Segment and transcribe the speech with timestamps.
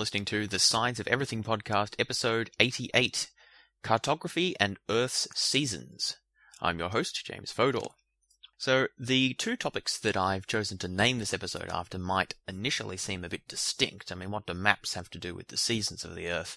[0.00, 3.30] Listening to the Science of Everything podcast, episode 88
[3.82, 6.16] Cartography and Earth's Seasons.
[6.58, 7.88] I'm your host, James Fodor.
[8.56, 13.24] So, the two topics that I've chosen to name this episode after might initially seem
[13.24, 14.10] a bit distinct.
[14.10, 16.56] I mean, what do maps have to do with the seasons of the Earth?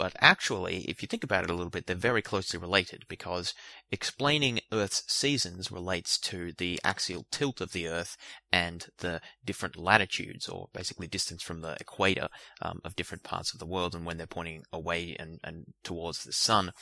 [0.00, 3.52] But actually, if you think about it a little bit, they're very closely related because
[3.92, 8.16] explaining Earth's seasons relates to the axial tilt of the Earth
[8.50, 12.28] and the different latitudes, or basically distance from the equator
[12.62, 16.24] um, of different parts of the world and when they're pointing away and, and towards
[16.24, 16.72] the sun.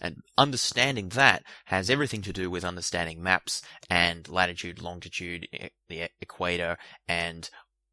[0.00, 5.48] And understanding that has everything to do with understanding maps and latitude, longitude,
[5.88, 7.50] the equator, and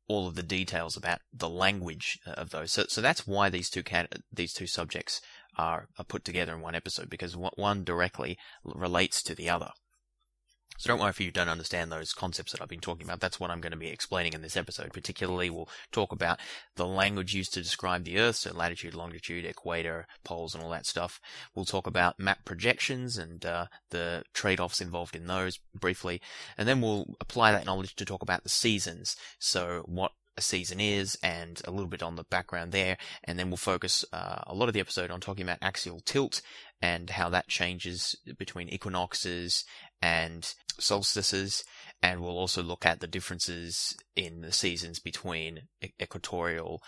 [0.08, 2.72] all of the details about the language uh, of those.
[2.72, 5.22] So, so that's why these two can, these two subjects
[5.58, 9.72] are, are put together in one episode because one directly relates to the other.
[10.78, 13.20] So don't worry if you don't understand those concepts that I've been talking about.
[13.20, 14.94] That's what I'm going to be explaining in this episode.
[14.94, 16.40] Particularly, we'll talk about
[16.76, 20.86] the language used to describe the Earth, so latitude, longitude, equator, poles, and all that
[20.86, 21.20] stuff.
[21.54, 26.22] We'll talk about map projections and uh, the trade-offs involved in those briefly,
[26.58, 29.16] and then we'll apply that knowledge to talk about the seasons.
[29.40, 32.98] So what a season is and a little bit on the background there.
[33.24, 36.42] And then we'll focus uh, a lot of the episode on talking about axial tilt
[36.82, 39.64] and how that changes between equinoxes
[40.02, 41.64] and solstices.
[42.02, 45.64] And we'll also look at the differences in the seasons between
[46.02, 46.84] equatorial,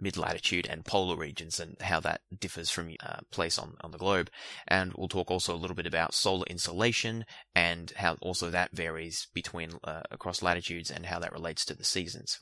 [0.00, 3.98] mid latitude, and polar regions and how that differs from uh, place on, on the
[3.98, 4.30] globe.
[4.66, 7.24] And we'll talk also a little bit about solar insolation
[7.54, 11.84] and how also that varies between uh, across latitudes and how that relates to the
[11.84, 12.38] seasons.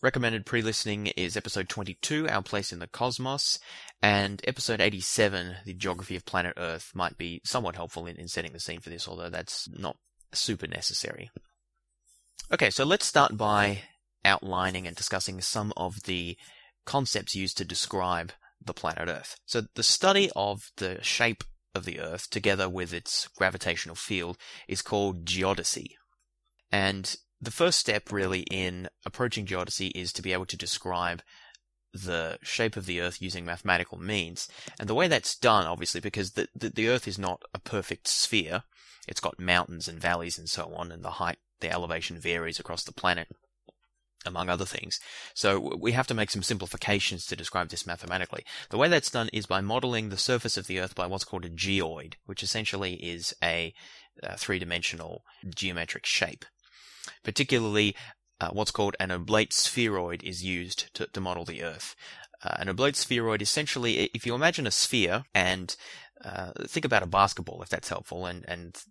[0.00, 3.58] Recommended pre listening is episode 22, Our Place in the Cosmos,
[4.00, 8.52] and episode 87, The Geography of Planet Earth, might be somewhat helpful in, in setting
[8.52, 9.96] the scene for this, although that's not
[10.32, 11.32] super necessary.
[12.52, 13.80] Okay, so let's start by
[14.24, 16.36] outlining and discussing some of the
[16.86, 18.30] concepts used to describe
[18.64, 19.36] the planet Earth.
[19.46, 21.42] So the study of the shape
[21.74, 24.38] of the Earth together with its gravitational field
[24.68, 25.94] is called geodesy.
[26.70, 31.22] And the first step really in approaching geodesy is to be able to describe
[31.92, 34.48] the shape of the Earth using mathematical means.
[34.78, 38.06] And the way that's done, obviously, because the, the, the, Earth is not a perfect
[38.08, 38.64] sphere,
[39.06, 42.84] it's got mountains and valleys and so on, and the height, the elevation varies across
[42.84, 43.28] the planet,
[44.26, 45.00] among other things.
[45.34, 48.44] So we have to make some simplifications to describe this mathematically.
[48.70, 51.46] The way that's done is by modeling the surface of the Earth by what's called
[51.46, 53.72] a geoid, which essentially is a,
[54.22, 56.44] a three dimensional geometric shape.
[57.22, 57.94] Particularly,
[58.40, 61.94] uh, what's called an oblate spheroid is used to, to model the Earth.
[62.42, 65.74] Uh, an oblate spheroid essentially, if you imagine a sphere and
[66.24, 68.82] uh, think about a basketball, if that's helpful, and, and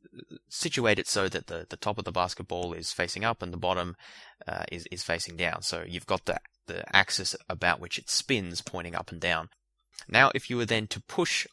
[0.50, 3.58] situate it so that the, the top of the basketball is facing up and the
[3.58, 3.96] bottom
[4.48, 5.62] uh, is, is facing down.
[5.62, 9.50] So you've got the, the axis about which it spins pointing up and down.
[10.08, 11.48] Now, if you were then to push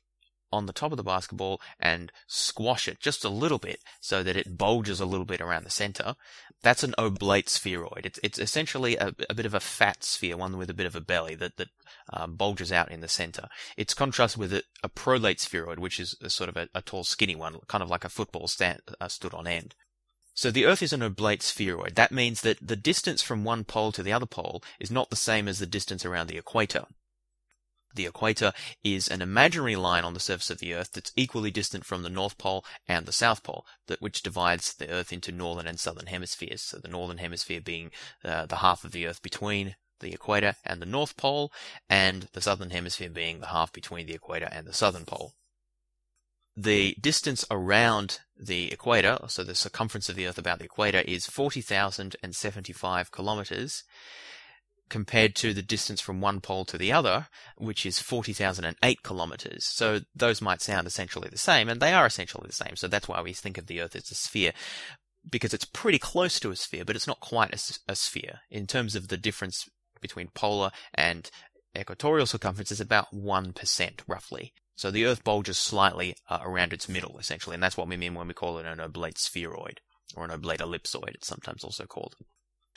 [0.54, 4.37] on the top of the basketball and squash it just a little bit so that
[4.37, 6.15] it bulges a little bit around the center.
[6.62, 8.06] That's an oblate spheroid.
[8.06, 10.97] It's, it's essentially a, a bit of a fat sphere, one with a bit of
[10.97, 11.69] a belly that, that
[12.12, 13.48] um, bulges out in the center.
[13.76, 17.04] It's contrasted with a, a prolate spheroid, which is a sort of a, a, tall,
[17.04, 19.75] skinny one, kind of like a football stand, uh, stood on end.
[20.34, 21.94] So the Earth is an oblate spheroid.
[21.94, 25.16] That means that the distance from one pole to the other pole is not the
[25.16, 26.86] same as the distance around the equator.
[27.94, 31.84] The equator is an imaginary line on the surface of the Earth that's equally distant
[31.84, 35.66] from the North Pole and the South Pole, that which divides the Earth into northern
[35.66, 36.62] and southern hemispheres.
[36.62, 37.91] So the northern hemisphere being
[38.24, 41.53] uh, the half of the Earth between the equator and the North Pole,
[41.89, 45.34] and the southern hemisphere being the half between the equator and the southern pole.
[46.57, 51.27] The distance around the equator, so the circumference of the Earth about the equator, is
[51.27, 53.83] 40,075 kilometers,
[54.89, 59.65] compared to the distance from one pole to the other, which is 40,008 kilometers.
[59.65, 62.77] So those might sound essentially the same, and they are essentially the same.
[62.77, 64.53] So that's why we think of the Earth as a sphere,
[65.28, 68.41] because it's pretty close to a sphere, but it's not quite a, a sphere.
[68.51, 69.69] In terms of the difference
[70.01, 71.30] between polar and
[71.77, 74.53] equatorial circumference is about 1% roughly.
[74.77, 78.15] So the Earth bulges slightly uh, around its middle, essentially, and that's what we mean
[78.15, 79.80] when we call it an oblate spheroid,
[80.16, 82.16] or an oblate ellipsoid, it's sometimes also called.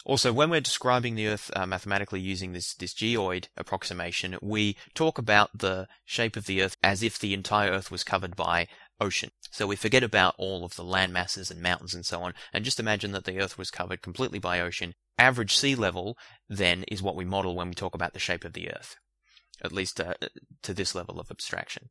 [0.07, 5.17] Also, when we're describing the Earth uh, mathematically using this, this geoid approximation, we talk
[5.17, 8.69] about the shape of the Earth as if the entire Earth was covered by
[9.01, 9.31] ocean.
[9.51, 12.63] So we forget about all of the land masses and mountains and so on, and
[12.63, 14.93] just imagine that the Earth was covered completely by ocean.
[15.19, 16.17] Average sea level,
[16.47, 18.95] then, is what we model when we talk about the shape of the Earth,
[19.61, 20.13] at least uh,
[20.63, 21.89] to this level of abstraction.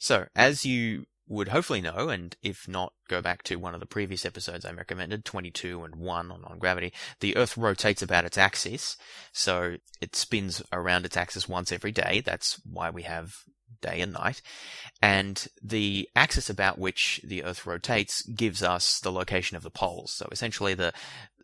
[0.00, 3.86] So, as you would hopefully know, and if not, go back to one of the
[3.86, 6.92] previous episodes I recommended, 22 and 1 on, gravity.
[7.20, 8.96] The Earth rotates about its axis,
[9.32, 12.22] so it spins around its axis once every day.
[12.24, 13.36] That's why we have
[13.80, 14.42] day and night.
[15.00, 20.12] And the axis about which the Earth rotates gives us the location of the poles.
[20.12, 20.92] So essentially the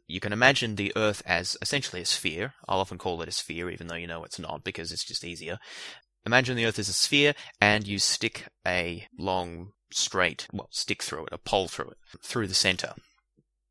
[0.07, 2.55] you can imagine the Earth as essentially a sphere.
[2.69, 5.25] I'll often call it a sphere, even though you know it's not, because it's just
[5.25, 5.61] easier.
[6.27, 11.27] Imagine the Earth is a sphere, and you stick a long, straight, well, stick through
[11.27, 12.95] it, a pole through it, through the center,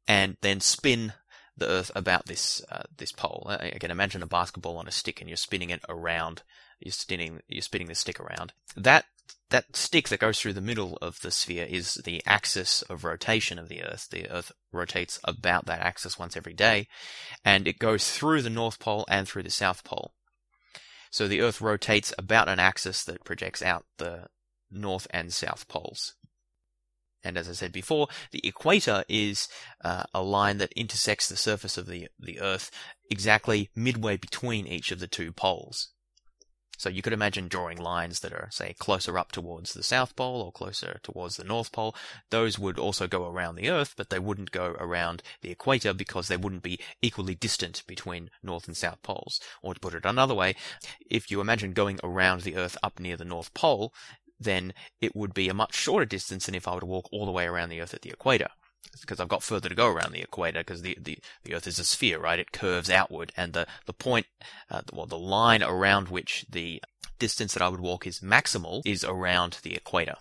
[0.07, 1.13] and then spin
[1.55, 3.45] the Earth about this uh, this pole.
[3.49, 6.41] Again, imagine a basketball on a stick, and you're spinning it around.
[6.79, 8.53] You're spinning you're spinning the stick around.
[8.75, 9.05] That
[9.49, 13.59] that stick that goes through the middle of the sphere is the axis of rotation
[13.59, 14.07] of the Earth.
[14.09, 16.87] The Earth rotates about that axis once every day,
[17.43, 20.13] and it goes through the North Pole and through the South Pole.
[21.09, 24.27] So the Earth rotates about an axis that projects out the
[24.71, 26.15] north and south poles.
[27.23, 29.47] And as I said before, the equator is
[29.83, 32.71] uh, a line that intersects the surface of the, the Earth
[33.09, 35.89] exactly midway between each of the two poles.
[36.79, 40.41] So you could imagine drawing lines that are, say, closer up towards the South Pole
[40.41, 41.93] or closer towards the North Pole.
[42.29, 46.29] Those would also go around the Earth, but they wouldn't go around the equator because
[46.29, 49.41] they wouldn't be equally distant between North and South Poles.
[49.61, 50.55] Or to put it another way,
[51.09, 53.93] if you imagine going around the Earth up near the North Pole,
[54.39, 57.25] then it would be a much shorter distance than if I were to walk all
[57.25, 58.51] the way around the Earth at the equator
[59.01, 61.79] because I've got further to go around the equator because the, the, the Earth is
[61.79, 62.39] a sphere, right?
[62.39, 64.25] It curves outward, and the the point,
[64.69, 66.81] uh, well, the line around which the
[67.17, 70.15] distance that I would walk is maximal is around the equator.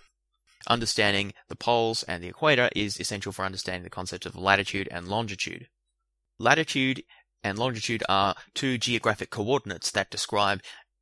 [0.67, 5.07] Understanding the poles and the equator is essential for understanding the concept of latitude and
[5.07, 5.67] longitude.
[6.37, 7.03] Latitude
[7.43, 10.61] and longitude are two geographic coordinates that describe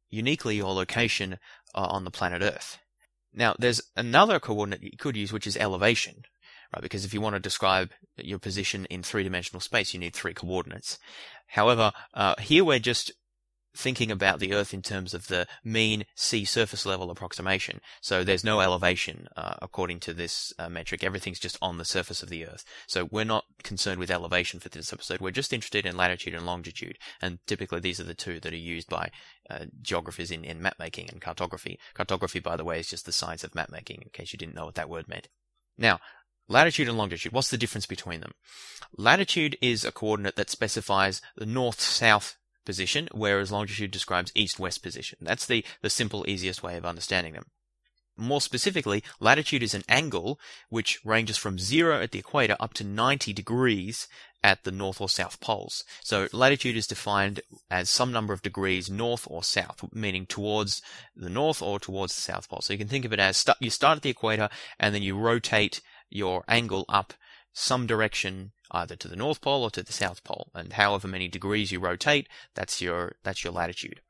[0.09, 1.39] uniquely your location
[1.73, 2.77] uh, on the planet Earth.
[3.33, 6.23] Now, there's another coordinate you could use, which is elevation,
[6.73, 6.81] right?
[6.81, 10.97] Because if you want to describe your position in three-dimensional space, you need three coordinates.
[11.47, 13.11] However, uh, here we're just
[13.75, 17.79] thinking about the Earth in terms of the mean sea surface level approximation.
[18.01, 21.03] So there's no elevation uh, according to this uh, metric.
[21.03, 22.65] Everything's just on the surface of the Earth.
[22.87, 25.21] So we're not concerned with elevation for this episode.
[25.21, 26.97] We're just interested in latitude and longitude.
[27.21, 29.11] And typically these are the two that are used by
[29.49, 31.77] uh, geographers in, in map making and cartography.
[31.93, 34.55] Cartography, by the way, is just the science of map making, in case you didn't
[34.55, 35.27] know what that word meant.
[35.77, 35.99] Now,
[36.49, 38.33] Latitude and longitude, what's the difference between them?
[38.95, 45.17] Latitude is a coordinate that specifies the north-south position, whereas longitude describes east-west position.
[45.21, 47.45] That's the, the simple, easiest way of understanding them.
[48.17, 50.39] More specifically, latitude is an angle
[50.69, 54.07] which ranges from zero at the equator up to 90 degrees
[54.43, 55.83] at the north or south poles.
[56.01, 60.81] So latitude is defined as some number of degrees north or south, meaning towards
[61.15, 62.61] the north or towards the south pole.
[62.61, 64.49] So you can think of it as st- you start at the equator
[64.79, 67.13] and then you rotate your angle up
[67.53, 71.27] some direction either to the north pole or to the south pole and however many
[71.27, 74.01] degrees you rotate that's your that's your latitude.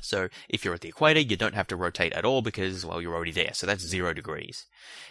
[0.00, 3.02] So if you're at the equator you don't have to rotate at all because well
[3.02, 4.64] you're already there so that's 0 degrees.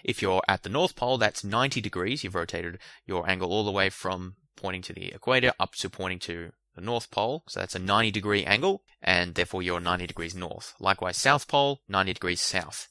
[0.04, 3.72] If you're at the north pole that's 90 degrees you've rotated your angle all the
[3.72, 7.76] way from pointing to the equator up to pointing to the north pole so that's
[7.76, 10.74] a 90 degree angle and therefore you're 90 degrees north.
[10.80, 12.88] Likewise south pole 90 degrees south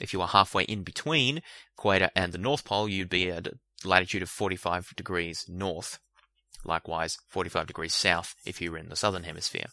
[0.00, 1.42] if you were halfway in between
[1.76, 3.48] equator and the North Pole, you'd be at
[3.84, 5.98] latitude of 45 degrees north.
[6.64, 9.66] Likewise, 45 degrees south if you were in the southern hemisphere.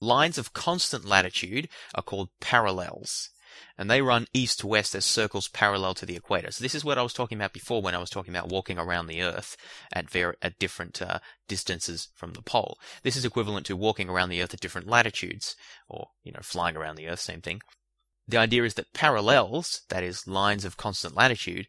[0.00, 3.30] Lines of constant latitude are called parallels,
[3.76, 6.52] and they run east to west as circles parallel to the equator.
[6.52, 8.78] So this is what I was talking about before when I was talking about walking
[8.78, 9.56] around the Earth
[9.92, 11.18] at ver- at different uh,
[11.48, 12.78] distances from the pole.
[13.02, 15.56] This is equivalent to walking around the Earth at different latitudes,
[15.88, 17.60] or you know, flying around the Earth, same thing.
[18.28, 21.66] The idea is that parallels, that is, lines of constant latitude,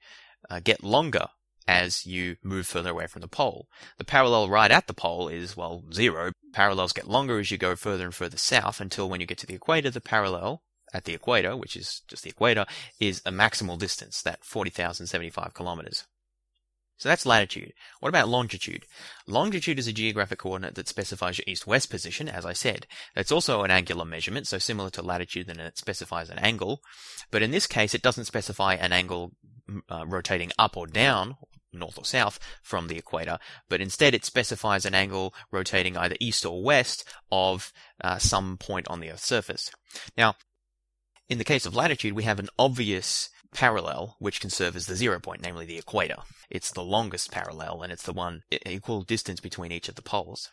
[0.49, 1.27] uh, get longer
[1.67, 3.67] as you move further away from the pole.
[3.97, 6.31] The parallel right at the pole is, well, zero.
[6.51, 9.45] Parallels get longer as you go further and further south until when you get to
[9.45, 10.63] the equator, the parallel
[10.93, 12.65] at the equator, which is just the equator,
[12.99, 16.05] is a maximal distance, that 40,075 kilometers.
[16.99, 17.71] So that's latitude.
[18.01, 18.85] What about longitude?
[19.25, 22.87] Longitude is a geographic coordinate that specifies your east-west position, as I said.
[23.15, 26.81] It's also an angular measurement, so similar to latitude, then it specifies an angle.
[27.31, 29.31] But in this case, it doesn't specify an angle
[29.89, 31.37] uh, rotating up or down,
[31.71, 33.39] north or south, from the equator,
[33.69, 37.71] but instead it specifies an angle rotating either east or west of
[38.03, 39.71] uh, some point on the Earth's surface.
[40.17, 40.35] Now,
[41.29, 44.95] in the case of latitude, we have an obvious parallel which can serve as the
[44.95, 46.17] zero point, namely the equator.
[46.49, 50.49] It's the longest parallel and it's the one equal distance between each of the poles.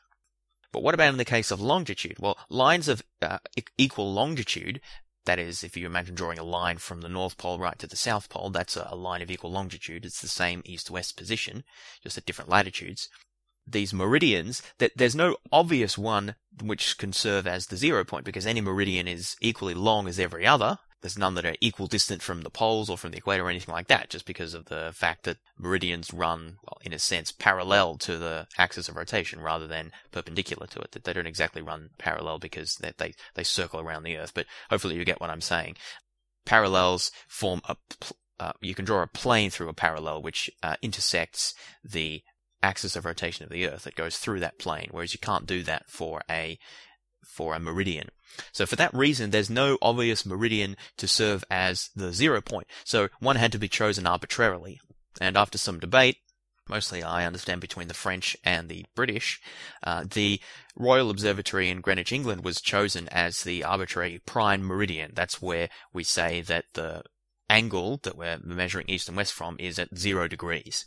[0.72, 2.18] But what about in the case of longitude?
[2.18, 3.38] Well, lines of uh,
[3.78, 4.80] equal longitude
[5.26, 7.96] That is, if you imagine drawing a line from the North Pole right to the
[7.96, 10.04] South Pole, that's a line of equal longitude.
[10.04, 11.64] It's the same east-west position,
[12.02, 13.08] just at different latitudes.
[13.66, 18.46] These meridians, that there's no obvious one which can serve as the zero point because
[18.46, 20.78] any meridian is equally long as every other.
[21.02, 23.72] There's none that are equal distant from the poles or from the equator or anything
[23.72, 27.96] like that, just because of the fact that meridians run, well, in a sense, parallel
[27.98, 30.92] to the axis of rotation rather than perpendicular to it.
[30.92, 34.46] That they don't exactly run parallel because they, they, they circle around the Earth, but
[34.70, 35.76] hopefully you get what I'm saying.
[36.44, 37.76] Parallels form a,
[38.38, 42.22] uh, you can draw a plane through a parallel which uh, intersects the
[42.62, 45.62] axis of rotation of the Earth that goes through that plane, whereas you can't do
[45.62, 46.58] that for a
[47.26, 48.08] for a meridian.
[48.52, 52.66] So for that reason, there's no obvious meridian to serve as the zero point.
[52.84, 54.80] So one had to be chosen arbitrarily.
[55.20, 56.18] And after some debate,
[56.68, 59.40] mostly I understand between the French and the British,
[59.82, 60.40] uh, the
[60.74, 65.12] Royal Observatory in Greenwich, England was chosen as the arbitrary prime meridian.
[65.14, 67.02] That's where we say that the
[67.48, 70.84] angle that we're measuring east and west from is at zero degrees.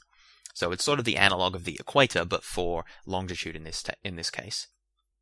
[0.53, 4.15] So it's sort of the analog of the equator, but for longitude in this in
[4.15, 4.67] this case.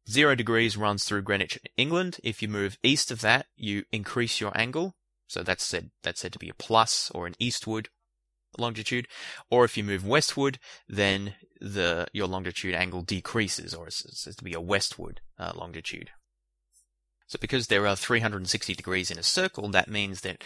[0.10, 2.18] Zero degrees runs through Greenwich, England.
[2.24, 4.96] If you move east of that, you increase your angle.
[5.28, 7.90] So that's said, that's said to be a plus or an eastward
[8.58, 9.08] longitude.
[9.52, 14.44] Or if you move westward, then the, your longitude angle decreases or it's, said to
[14.44, 16.12] be a westward uh, longitude.
[17.28, 20.44] So because there are 360 degrees in a circle, that means that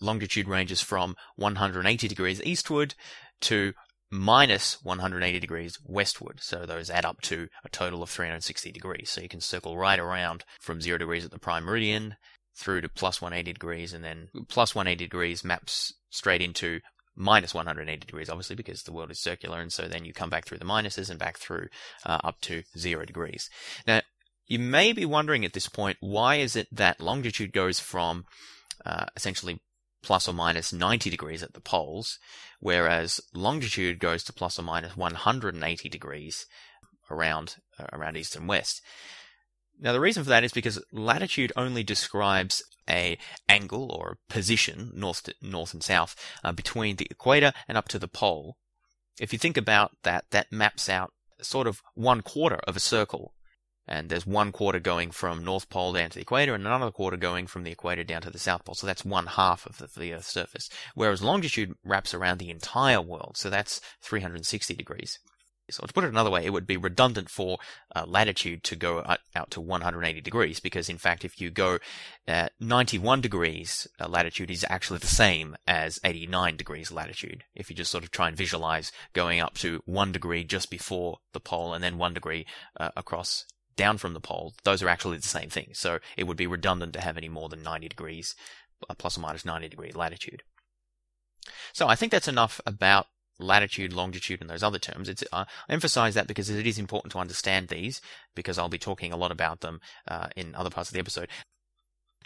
[0.00, 2.96] longitude ranges from 180 degrees eastward
[3.42, 3.72] to
[4.10, 6.40] minus 180 degrees westward.
[6.40, 9.10] So those add up to a total of 360 degrees.
[9.10, 12.16] So you can circle right around from 0 degrees at the prime meridian
[12.56, 16.80] through to plus 180 degrees and then plus 180 degrees maps straight into
[17.16, 19.60] minus 180 degrees, obviously, because the world is circular.
[19.60, 21.68] And so then you come back through the minuses and back through
[22.04, 23.50] uh, up to 0 degrees.
[23.86, 24.02] Now,
[24.46, 28.24] you may be wondering at this point, why is it that longitude goes from
[28.84, 29.60] uh, essentially
[30.04, 32.18] plus or minus 90 degrees at the poles,
[32.60, 36.46] whereas longitude goes to plus or minus 180 degrees
[37.10, 38.80] around uh, around east and west.
[39.80, 43.18] Now the reason for that is because latitude only describes a
[43.48, 47.88] angle or a position north to, north and south uh, between the equator and up
[47.88, 48.56] to the pole.
[49.18, 53.34] If you think about that, that maps out sort of one quarter of a circle
[53.86, 57.16] and there's one quarter going from North Pole down to the equator and another quarter
[57.16, 58.74] going from the equator down to the South Pole.
[58.74, 60.68] So that's one half of the, the Earth's surface.
[60.94, 63.36] Whereas longitude wraps around the entire world.
[63.36, 65.18] So that's 360 degrees.
[65.70, 67.58] So to put it another way, it would be redundant for
[67.96, 69.02] uh, latitude to go
[69.34, 71.78] out to 180 degrees because, in fact, if you go
[72.28, 77.44] uh, 91 degrees uh, latitude is actually the same as 89 degrees latitude.
[77.54, 81.20] If you just sort of try and visualize going up to one degree just before
[81.32, 82.46] the pole and then one degree
[82.78, 85.70] uh, across down from the pole, those are actually the same thing.
[85.72, 88.34] So it would be redundant to have any more than 90 degrees,
[88.88, 90.42] uh, plus or minus 90 degree latitude.
[91.72, 93.06] So I think that's enough about
[93.38, 95.08] latitude, longitude, and those other terms.
[95.08, 98.00] It's, uh, I emphasize that because it is important to understand these,
[98.34, 101.28] because I'll be talking a lot about them uh, in other parts of the episode.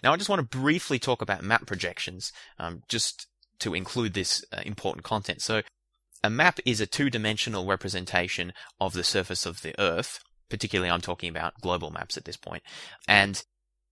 [0.03, 3.27] Now, I just want to briefly talk about map projections, um, just
[3.59, 5.41] to include this uh, important content.
[5.41, 5.61] So,
[6.23, 11.29] a map is a two-dimensional representation of the surface of the Earth, Particularly, I'm talking
[11.29, 12.63] about global maps at this point.
[13.07, 13.43] And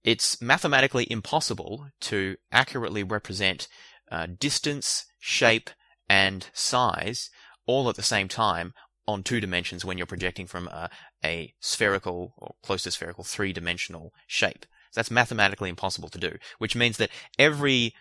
[0.03, 3.67] it's mathematically impossible to accurately represent
[4.11, 5.69] uh, distance, shape,
[6.09, 7.29] and size
[7.65, 8.73] all at the same time
[9.07, 10.89] on two dimensions when you're projecting from a,
[11.23, 14.65] a spherical or close to spherical three dimensional shape.
[14.93, 17.93] That's mathematically impossible to do, which means that every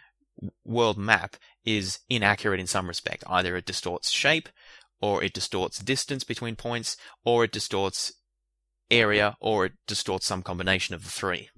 [0.65, 3.25] world map is inaccurate in some respect.
[3.27, 4.49] Either it distorts shape,
[5.01, 8.13] or it distorts distance between points, or it distorts
[8.91, 11.51] area, or it distorts some combination of the three.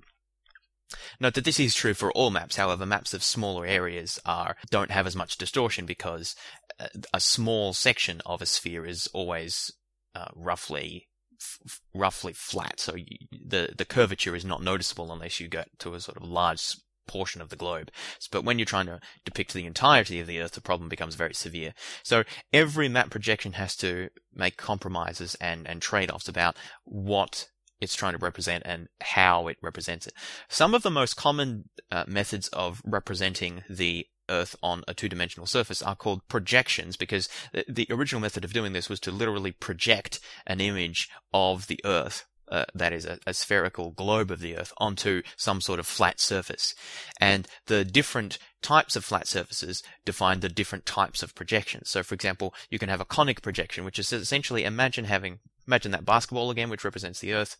[1.20, 2.56] Note that this is true for all maps.
[2.56, 6.34] However, maps of smaller areas are don't have as much distortion because
[6.80, 9.70] uh, a small section of a sphere is always
[10.14, 11.08] uh, roughly
[11.38, 12.80] f- roughly flat.
[12.80, 16.22] So you, the the curvature is not noticeable unless you get to a sort of
[16.22, 16.76] large
[17.08, 17.90] portion of the globe.
[18.30, 21.34] But when you're trying to depict the entirety of the Earth, the problem becomes very
[21.34, 21.74] severe.
[22.02, 27.48] So every map projection has to make compromises and, and trade-offs about what
[27.80, 30.12] it's trying to represent and how it represents it.
[30.48, 35.80] Some of the most common uh, methods of representing the Earth on a two-dimensional surface
[35.82, 37.28] are called projections because
[37.66, 42.26] the original method of doing this was to literally project an image of the Earth
[42.50, 46.20] uh, that is a, a, spherical globe of the Earth onto some sort of flat
[46.20, 46.74] surface.
[47.20, 51.90] And the different types of flat surfaces define the different types of projections.
[51.90, 55.92] So, for example, you can have a conic projection, which is essentially imagine having, imagine
[55.92, 57.56] that basketball again, which represents the Earth,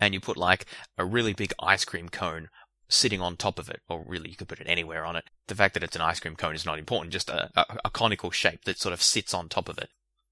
[0.00, 0.66] and you put like
[0.96, 2.48] a really big ice cream cone
[2.88, 5.24] sitting on top of it, or really you could put it anywhere on it.
[5.46, 7.90] The fact that it's an ice cream cone is not important, just a, a, a
[7.90, 9.90] conical shape that sort of sits on top of it.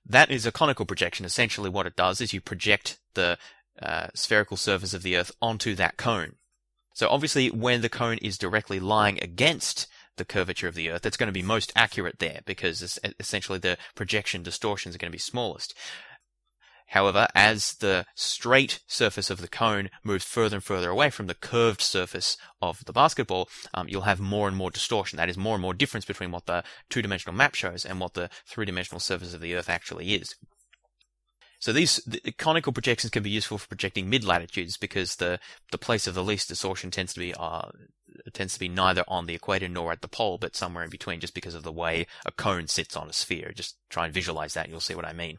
[0.09, 1.26] That is a conical projection.
[1.26, 3.38] Essentially, what it does is you project the
[3.83, 6.37] uh, spherical surface of the Earth onto that cone.
[6.95, 11.18] So obviously, when the cone is directly lying against the curvature of the Earth, that's
[11.18, 15.18] going to be most accurate there because essentially the projection distortions are going to be
[15.18, 15.75] smallest.
[16.90, 21.35] However, as the straight surface of the cone moves further and further away from the
[21.35, 25.16] curved surface of the basketball, um, you'll have more and more distortion.
[25.16, 28.30] That is more and more difference between what the two-dimensional map shows and what the
[28.47, 30.37] three-dimensional surface of the Earth actually is.
[31.59, 35.39] So these the conical projections can be useful for projecting mid-latitudes because the
[35.73, 37.71] the place of the least distortion tends to be uh,
[38.33, 41.21] tends to be neither on the equator nor at the pole, but somewhere in between,
[41.21, 43.53] just because of the way a cone sits on a sphere.
[43.55, 45.39] Just try and visualize that, and you'll see what I mean.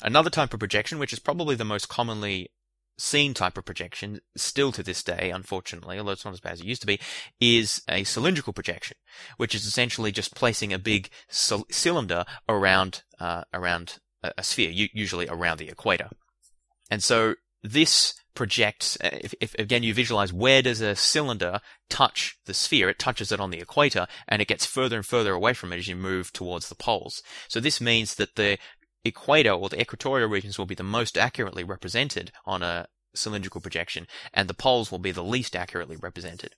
[0.00, 2.50] Another type of projection, which is probably the most commonly
[2.98, 6.60] seen type of projection, still to this day, unfortunately, although it's not as bad as
[6.60, 7.00] it used to be,
[7.40, 8.96] is a cylindrical projection,
[9.36, 15.58] which is essentially just placing a big cylinder around uh, around a, sphere, usually around
[15.58, 16.08] the equator.
[16.90, 21.60] And so this projects, uh, if, if, again you visualize where does a cylinder
[21.90, 25.32] touch the sphere, it touches it on the equator and it gets further and further
[25.32, 27.22] away from it as you move towards the poles.
[27.48, 28.58] So this means that the
[29.04, 34.06] equator or the equatorial regions will be the most accurately represented on a cylindrical projection,
[34.32, 36.54] and the poles will be the least accurately represented.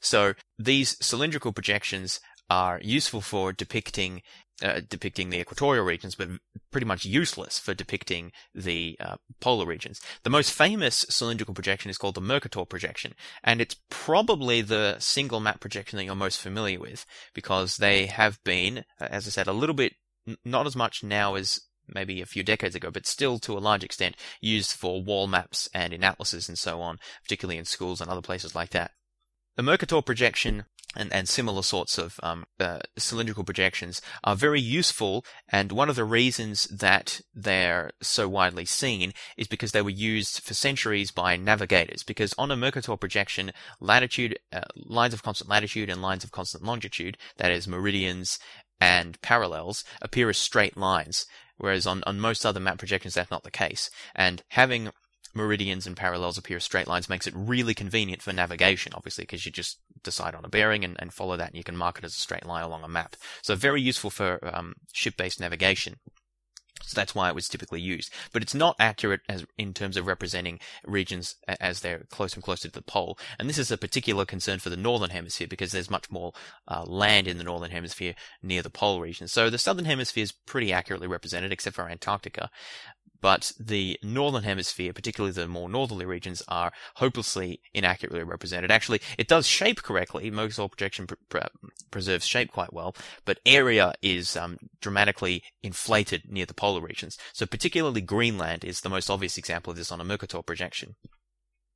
[0.00, 4.22] So these cylindrical projections are useful for depicting
[4.62, 6.28] uh, depicting the equatorial regions, but
[6.70, 10.00] pretty much useless for depicting the uh, polar regions.
[10.22, 15.40] The most famous cylindrical projection is called the Mercator projection, and it's probably the single
[15.40, 19.48] map projection that you're most familiar with because they have been, uh, as I said,
[19.48, 19.94] a little bit
[20.44, 23.84] not as much now as maybe a few decades ago, but still to a large
[23.84, 28.10] extent used for wall maps and in atlases and so on, particularly in schools and
[28.10, 28.92] other places like that.
[29.56, 30.64] The Mercator projection
[30.96, 35.96] and, and similar sorts of um, uh, cylindrical projections are very useful, and one of
[35.96, 41.36] the reasons that they're so widely seen is because they were used for centuries by
[41.36, 42.02] navigators.
[42.02, 46.64] Because on a Mercator projection, latitude, uh, lines of constant latitude and lines of constant
[46.64, 48.38] longitude, that is meridians
[48.80, 51.26] and parallels appear as straight lines,
[51.56, 53.90] whereas on, on most other map projections that's not the case.
[54.14, 54.90] And having
[55.34, 59.44] meridians and parallels appear as straight lines makes it really convenient for navigation, obviously, because
[59.46, 62.04] you just decide on a bearing and, and follow that and you can mark it
[62.04, 63.16] as a straight line along a map.
[63.42, 65.96] So very useful for um, ship-based navigation.
[66.84, 68.12] So that's why it was typically used.
[68.32, 72.68] But it's not accurate as in terms of representing regions as they're closer and closer
[72.68, 73.18] to the pole.
[73.38, 76.32] And this is a particular concern for the northern hemisphere because there's much more
[76.68, 79.28] uh, land in the northern hemisphere near the pole region.
[79.28, 82.50] So the southern hemisphere is pretty accurately represented except for Antarctica
[83.22, 88.70] but the northern hemisphere, particularly the more northerly regions, are hopelessly inaccurately represented.
[88.70, 90.30] Actually, it does shape correctly.
[90.30, 91.38] Mercator projection pr- pr-
[91.90, 97.16] preserves shape quite well, but area is um, dramatically inflated near the polar regions.
[97.32, 100.96] So particularly Greenland is the most obvious example of this on a Mercator projection.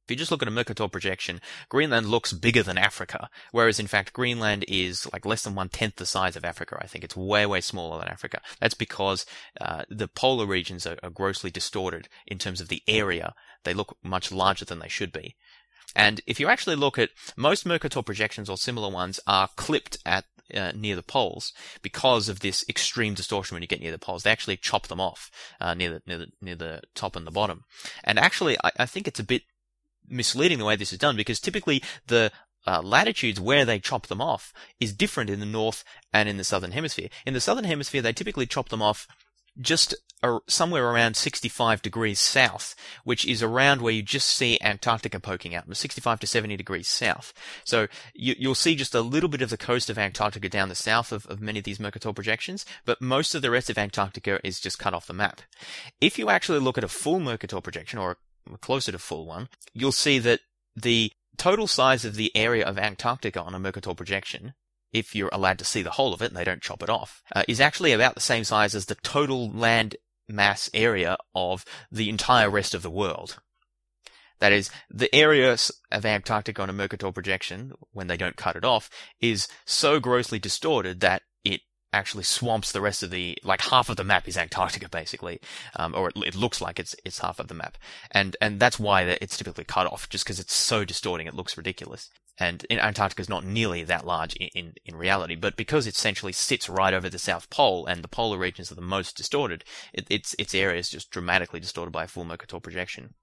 [0.07, 3.89] If you just look at a Mercator projection, Greenland looks bigger than Africa, whereas in
[3.89, 6.79] fact Greenland is like less than one tenth the size of Africa.
[6.81, 8.41] I think it's way, way smaller than Africa.
[8.61, 9.27] That's because
[9.61, 13.35] uh, the polar regions are, are grossly distorted in terms of the area.
[13.65, 15.35] They look much larger than they should be.
[15.97, 20.25] And if you actually look at most Mercator projections or similar ones are clipped at
[20.55, 24.23] uh, near the poles because of this extreme distortion when you get near the poles.
[24.23, 27.33] They actually chop them off uh, near the near the near the top and the
[27.33, 27.65] bottom.
[28.05, 29.43] And actually, I, I think it's a bit
[30.09, 32.31] misleading the way this is done because typically the
[32.67, 36.45] uh, latitudes where they chop them off is different in the north and in the
[36.45, 37.09] southern hemisphere.
[37.25, 39.07] In the southern hemisphere, they typically chop them off
[39.61, 39.95] just
[40.49, 45.65] somewhere around 65 degrees south, which is around where you just see Antarctica poking out,
[45.75, 47.33] 65 to 70 degrees south.
[47.65, 50.75] So you, will see just a little bit of the coast of Antarctica down the
[50.75, 54.41] south of, of many of these Mercator projections, but most of the rest of Antarctica
[54.43, 55.43] is just cut off the map.
[56.01, 58.19] If you actually look at a full Mercator projection or
[58.61, 60.41] closer to full one, you'll see that
[60.75, 64.55] the total size of the area of Antarctica on a Mercator projection,
[64.93, 67.23] if you're allowed to see the whole of it and they don't chop it off,
[67.35, 69.97] uh, is actually about the same size as the total land
[70.29, 73.39] mass area of the entire rest of the world.
[74.39, 75.57] That is, the area
[75.91, 80.39] of Antarctica on a Mercator projection, when they don't cut it off, is so grossly
[80.39, 81.23] distorted that
[81.93, 85.41] actually swamps the rest of the like half of the map is Antarctica basically,
[85.77, 87.79] um, or it, it, looks like it's it's half of the map,
[88.11, 91.57] and and that's why it's typically cut off just because it's so distorting it looks
[91.57, 92.11] ridiculous.
[92.39, 96.33] And Antarctica is not nearly that large in, in, in reality, but because it essentially
[96.33, 100.07] sits right over the South Pole and the polar regions are the most distorted, it,
[100.11, 103.15] its its area is just dramatically distorted by a full Mercator projection.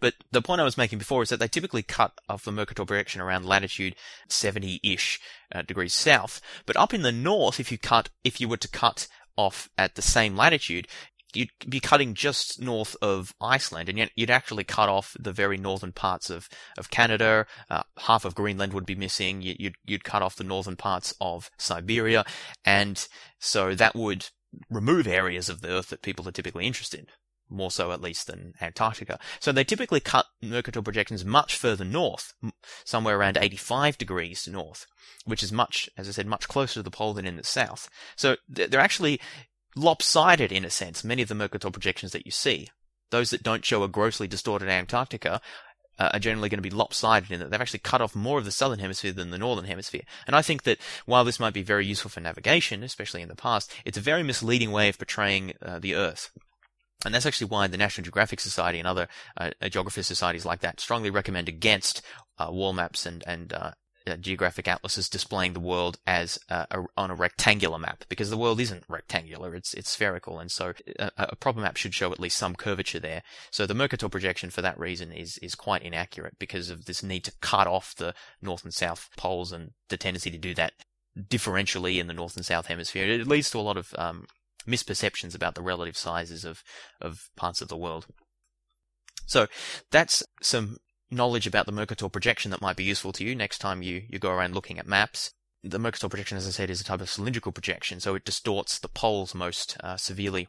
[0.00, 2.84] But the point I was making before is that they typically cut off the Mercator
[2.84, 3.96] projection around latitude
[4.28, 5.20] 70-ish
[5.54, 6.40] uh, degrees south.
[6.64, 9.94] But up in the north, if you cut, if you were to cut off at
[9.94, 10.88] the same latitude,
[11.34, 15.58] you'd be cutting just north of Iceland, and yet you'd actually cut off the very
[15.58, 17.46] northern parts of, of Canada.
[17.68, 19.42] Uh, half of Greenland would be missing.
[19.42, 22.24] You, you'd, you'd cut off the northern parts of Siberia,
[22.64, 23.06] and
[23.38, 24.28] so that would
[24.70, 27.06] remove areas of the Earth that people are typically interested in.
[27.50, 29.18] More so, at least, than Antarctica.
[29.40, 32.34] So they typically cut Mercator projections much further north,
[32.84, 34.86] somewhere around 85 degrees north,
[35.24, 37.88] which is much, as I said, much closer to the pole than in the south.
[38.16, 39.20] So they're actually
[39.76, 42.68] lopsided in a sense, many of the Mercator projections that you see.
[43.10, 45.40] Those that don't show a grossly distorted Antarctica
[45.98, 48.44] uh, are generally going to be lopsided in that they've actually cut off more of
[48.44, 50.02] the southern hemisphere than the northern hemisphere.
[50.26, 53.34] And I think that while this might be very useful for navigation, especially in the
[53.34, 56.30] past, it's a very misleading way of portraying uh, the Earth.
[57.04, 60.80] And that's actually why the National Geographic Society and other uh, geography societies like that
[60.80, 62.02] strongly recommend against
[62.38, 63.70] uh, wall maps and, and uh,
[64.08, 68.38] uh, geographic atlases displaying the world as uh, a, on a rectangular map because the
[68.38, 72.20] world isn't rectangular; it's it's spherical, and so a, a, proper map should show at
[72.20, 73.22] least some curvature there.
[73.50, 77.24] So the Mercator projection, for that reason, is is quite inaccurate because of this need
[77.24, 80.72] to cut off the north and south poles and the tendency to do that
[81.18, 83.06] differentially in the north and south hemisphere.
[83.06, 84.26] It leads to a lot of um,
[84.68, 86.62] misperceptions about the relative sizes of
[87.00, 88.06] of parts of the world.
[89.26, 89.46] So
[89.90, 90.78] that's some
[91.10, 94.18] knowledge about the Mercator projection that might be useful to you next time you, you
[94.18, 95.32] go around looking at maps.
[95.62, 98.78] The Mercator projection, as I said, is a type of cylindrical projection, so it distorts
[98.78, 100.48] the poles most uh, severely.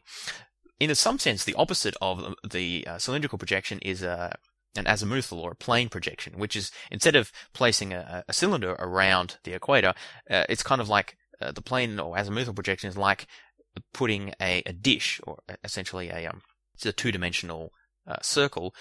[0.78, 4.32] In some sense, the opposite of the uh, cylindrical projection is uh,
[4.76, 9.38] an azimuthal or a plane projection, which is instead of placing a, a cylinder around
[9.44, 9.94] the equator,
[10.30, 13.26] uh, it's kind of like uh, the plane or azimuthal projection is like
[13.92, 16.42] putting a, a dish or essentially a um,
[16.84, 17.72] a two-dimensional
[18.06, 18.74] uh, circle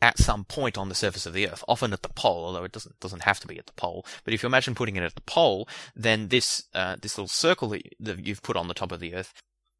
[0.00, 2.72] at some point on the surface of the Earth, often at the pole, although it
[2.72, 4.04] doesn't doesn't have to be at the pole.
[4.24, 7.68] But if you imagine putting it at the pole, then this uh, this little circle
[7.68, 9.32] that you've put on the top of the Earth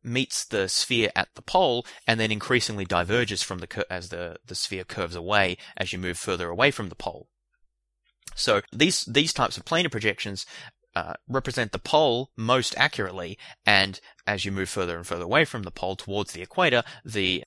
[0.05, 4.55] meets the sphere at the pole, and then increasingly diverges from the as the the
[4.55, 7.29] sphere curves away as you move further away from the pole.
[8.37, 10.47] So these these types of planar projections
[10.95, 15.63] uh, represent the pole most accurately, and as you move further and further away from
[15.63, 17.45] the pole towards the equator, the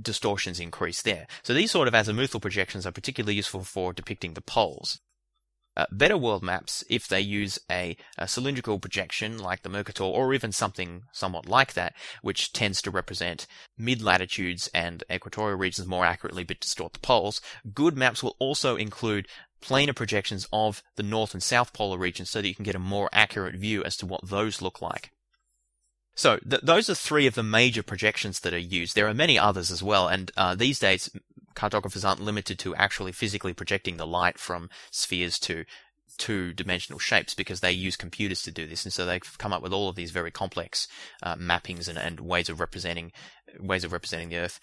[0.00, 1.26] distortions increase there.
[1.42, 5.00] So these sort of azimuthal projections are particularly useful for depicting the poles.
[5.76, 10.34] Uh, better world maps, if they use a, a, cylindrical projection like the Mercator, or
[10.34, 13.46] even something somewhat like that, which tends to represent
[13.78, 17.40] mid latitudes and equatorial regions more accurately but distort the poles,
[17.72, 19.28] good maps will also include
[19.60, 22.80] planar projections of the north and south polar regions so that you can get a
[22.80, 25.10] more accurate view as to what those look like.
[26.14, 28.94] So th- those are three of the major projections that are used.
[28.94, 31.10] There are many others as well, and uh, these days
[31.54, 35.64] cartographers aren't limited to actually physically projecting the light from spheres to
[36.18, 39.72] two-dimensional shapes because they use computers to do this, and so they've come up with
[39.72, 40.88] all of these very complex
[41.22, 43.12] uh, mappings and, and ways of representing
[43.58, 44.60] ways of representing the Earth.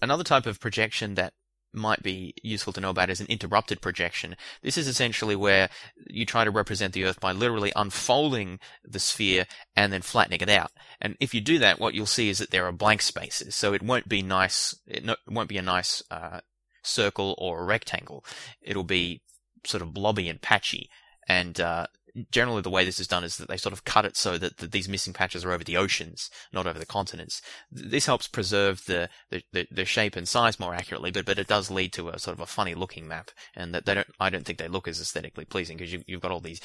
[0.00, 1.32] Another type of projection that
[1.76, 4.36] might be useful to know about is an interrupted projection.
[4.62, 5.68] This is essentially where
[6.08, 10.48] you try to represent the Earth by literally unfolding the sphere and then flattening it
[10.48, 10.72] out.
[11.00, 13.54] And if you do that, what you'll see is that there are blank spaces.
[13.54, 14.74] So it won't be nice.
[14.86, 16.40] It won't be a nice uh,
[16.82, 18.24] circle or a rectangle.
[18.60, 19.22] It'll be
[19.64, 20.88] sort of blobby and patchy.
[21.28, 21.86] And uh,
[22.30, 24.58] generally the way this is done is that they sort of cut it so that
[24.58, 27.42] the, these missing patches are over the oceans, not over the continents.
[27.70, 31.46] This helps preserve the, the, the, the, shape and size more accurately, but, but it
[31.46, 34.30] does lead to a sort of a funny looking map, and that they don't, I
[34.30, 36.60] don't think they look as aesthetically pleasing because you, you've got all these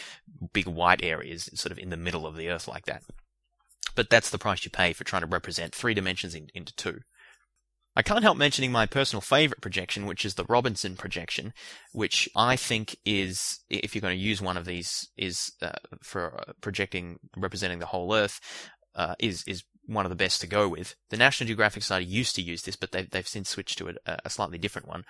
[0.53, 3.03] big white areas sort of in the middle of the Earth like that.
[3.95, 7.01] But that's the price you pay for trying to represent three dimensions in, into two.
[7.95, 11.53] I can't help mentioning my personal favorite projection, which is the Robinson projection,
[11.91, 16.39] which I think is, if you're going to use one of these, is uh, for
[16.39, 18.39] uh, projecting, representing the whole Earth,
[18.95, 20.95] uh, is is one of the best to go with.
[21.09, 24.19] The National Geographic Society used to use this, but they've they've since switched to a,
[24.25, 25.03] a slightly different one.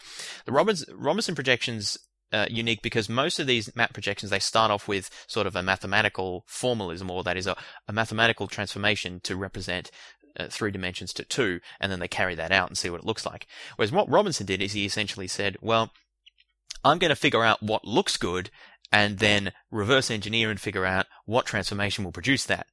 [0.45, 1.97] The Robinson, Robinson projections
[2.33, 5.63] uh, unique because most of these map projections they start off with sort of a
[5.63, 7.55] mathematical formalism, or that is a,
[7.87, 9.91] a mathematical transformation to represent
[10.39, 13.05] uh, three dimensions to two, and then they carry that out and see what it
[13.05, 13.47] looks like.
[13.75, 15.91] Whereas what Robinson did is he essentially said, well,
[16.83, 18.49] I'm going to figure out what looks good
[18.91, 22.67] and then reverse engineer and figure out what transformation will produce that.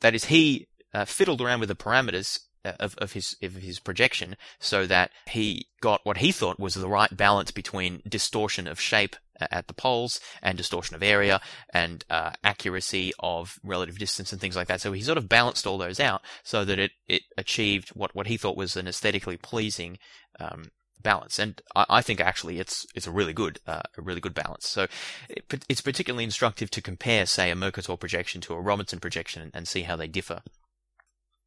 [0.00, 4.36] That is, he uh, fiddled around with the parameters of, of his of his projection
[4.58, 9.16] so that he got what he thought was the right balance between distortion of shape
[9.50, 11.40] at the poles and distortion of area
[11.72, 14.80] and uh, accuracy of relative distance and things like that.
[14.80, 18.26] So he sort of balanced all those out so that it, it achieved what, what
[18.26, 19.98] he thought was an aesthetically pleasing
[20.38, 20.70] um,
[21.02, 21.38] balance.
[21.38, 24.68] And I, I, think actually it's it's a really good uh, a really good balance.
[24.68, 24.86] So
[25.28, 29.50] it, it's particularly instructive to compare, say, a Mercator projection to a Robinson projection and,
[29.54, 30.42] and see how they differ.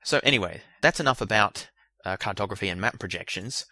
[0.04, 1.70] So anyway, that's enough about
[2.06, 3.66] uh, cartography and map projections.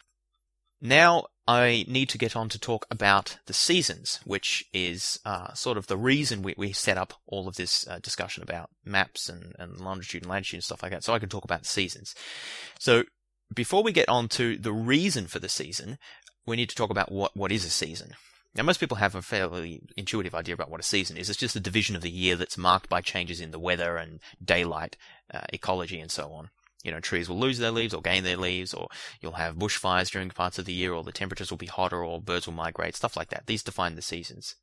[0.81, 5.77] Now I need to get on to talk about the seasons, which is uh, sort
[5.77, 9.53] of the reason we, we set up all of this uh, discussion about maps and,
[9.59, 12.15] and longitude and latitude and stuff like that, so I can talk about seasons.
[12.79, 13.03] So
[13.53, 15.97] before we get on to the reason for the season,
[16.47, 18.13] we need to talk about what, what is a season.
[18.55, 21.29] Now, most people have a fairly intuitive idea about what a season is.
[21.29, 24.19] It's just a division of the year that's marked by changes in the weather and
[24.43, 24.95] daylight,
[25.33, 26.49] uh, ecology, and so on
[26.85, 28.87] you know, trees will lose their leaves or gain their leaves, or
[29.19, 32.21] you'll have bushfires during parts of the year, or the temperatures will be hotter, or
[32.21, 33.47] birds will migrate, stuff like that.
[33.47, 34.55] These define the seasons.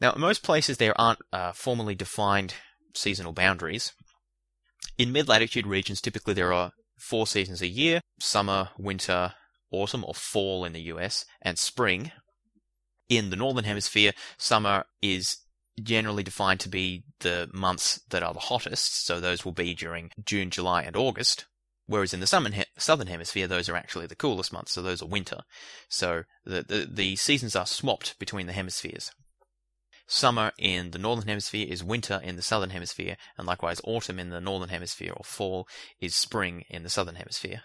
[0.00, 2.54] Now, in most places, there aren't uh, formally defined
[2.94, 3.92] seasonal boundaries.
[4.96, 6.70] In mid latitude regions, typically there are
[7.00, 9.34] four seasons a year summer, winter,
[9.72, 12.12] autumn, or fall in the US, and spring.
[13.08, 15.38] In the northern hemisphere, summer is
[15.82, 20.10] generally defined to be the months that are the hottest, so those will be during
[20.24, 21.46] June, July, and August.
[21.86, 25.42] Whereas in the southern hemisphere, those are actually the coolest months, so those are winter.
[25.88, 29.12] So the, the, the seasons are swapped between the hemispheres.
[30.08, 34.30] Summer in the northern hemisphere is winter in the southern hemisphere, and likewise autumn in
[34.30, 35.68] the northern hemisphere or fall
[36.00, 37.62] is spring in the southern hemisphere.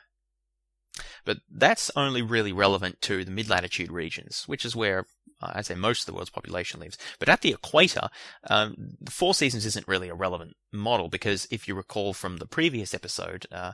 [1.25, 5.05] But that's only really relevant to the mid latitude regions, which is where
[5.41, 6.97] uh, I'd say most of the world's population lives.
[7.19, 8.09] But at the equator,
[8.49, 12.45] um, the four seasons isn't really a relevant model because if you recall from the
[12.45, 13.73] previous episode, uh,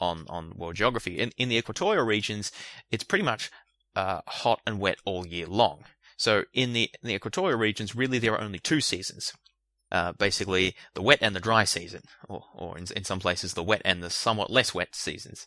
[0.00, 1.18] on on world geography.
[1.18, 2.52] In in the equatorial regions,
[2.90, 3.50] it's pretty much
[3.96, 5.84] uh, hot and wet all year long.
[6.16, 9.32] So in the in the equatorial regions, really there are only two seasons.
[9.90, 13.62] Uh, basically, the wet and the dry season, or, or in, in some places, the
[13.62, 15.46] wet and the somewhat less wet seasons.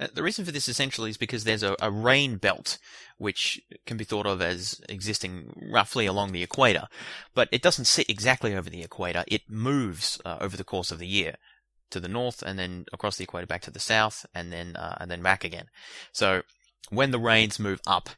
[0.00, 2.78] Uh, the reason for this essentially is because there's a, a, rain belt
[3.16, 6.88] which can be thought of as existing roughly along the equator,
[7.32, 9.22] but it doesn't sit exactly over the equator.
[9.28, 11.36] It moves uh, over the course of the year
[11.90, 14.96] to the north and then across the equator back to the south and then uh,
[15.00, 15.66] and then back again.
[16.12, 16.42] So
[16.90, 18.10] when the rains move up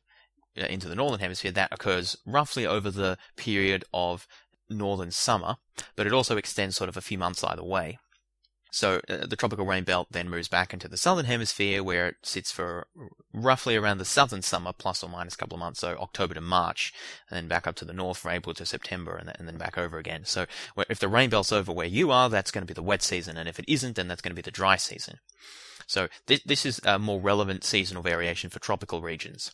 [0.59, 4.27] uh, into the northern hemisphere, that occurs roughly over the period of
[4.71, 5.57] northern summer,
[5.95, 7.99] but it also extends sort of a few months either way.
[8.73, 12.17] So uh, the tropical rain belt then moves back into the southern hemisphere where it
[12.23, 12.87] sits for
[13.33, 16.41] roughly around the southern summer, plus or minus a couple of months, so October to
[16.41, 16.93] March,
[17.31, 19.79] and then back up to the north for April to September, and, and then back
[19.79, 20.25] over again.
[20.25, 20.47] So
[20.91, 23.37] if the rain belt's over where you are, that's going to be the wet season,
[23.37, 25.19] and if it isn't, then that's going to be the dry season.
[25.87, 29.53] So th- this is a more relevant seasonal variation for tropical regions.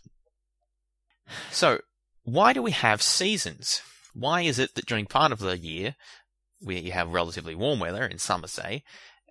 [1.50, 1.80] So
[2.24, 3.82] why do we have seasons?
[4.14, 5.96] Why is it that during part of the year
[6.64, 8.84] we have relatively warm weather in summer, say,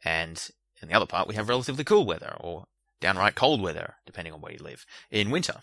[0.04, 0.50] and
[0.82, 2.66] in the other part we have relatively cool weather or
[3.00, 5.62] downright cold weather, depending on where you live, in winter.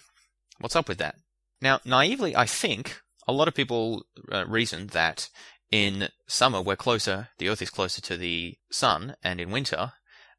[0.60, 1.16] What's up with that?
[1.60, 5.28] Now, naively, I think a lot of people uh, reason that
[5.70, 9.92] in summer we're closer, the Earth is closer to the sun, and in winter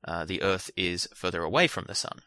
[0.04, 2.20] uh, the Earth is further away from the sun.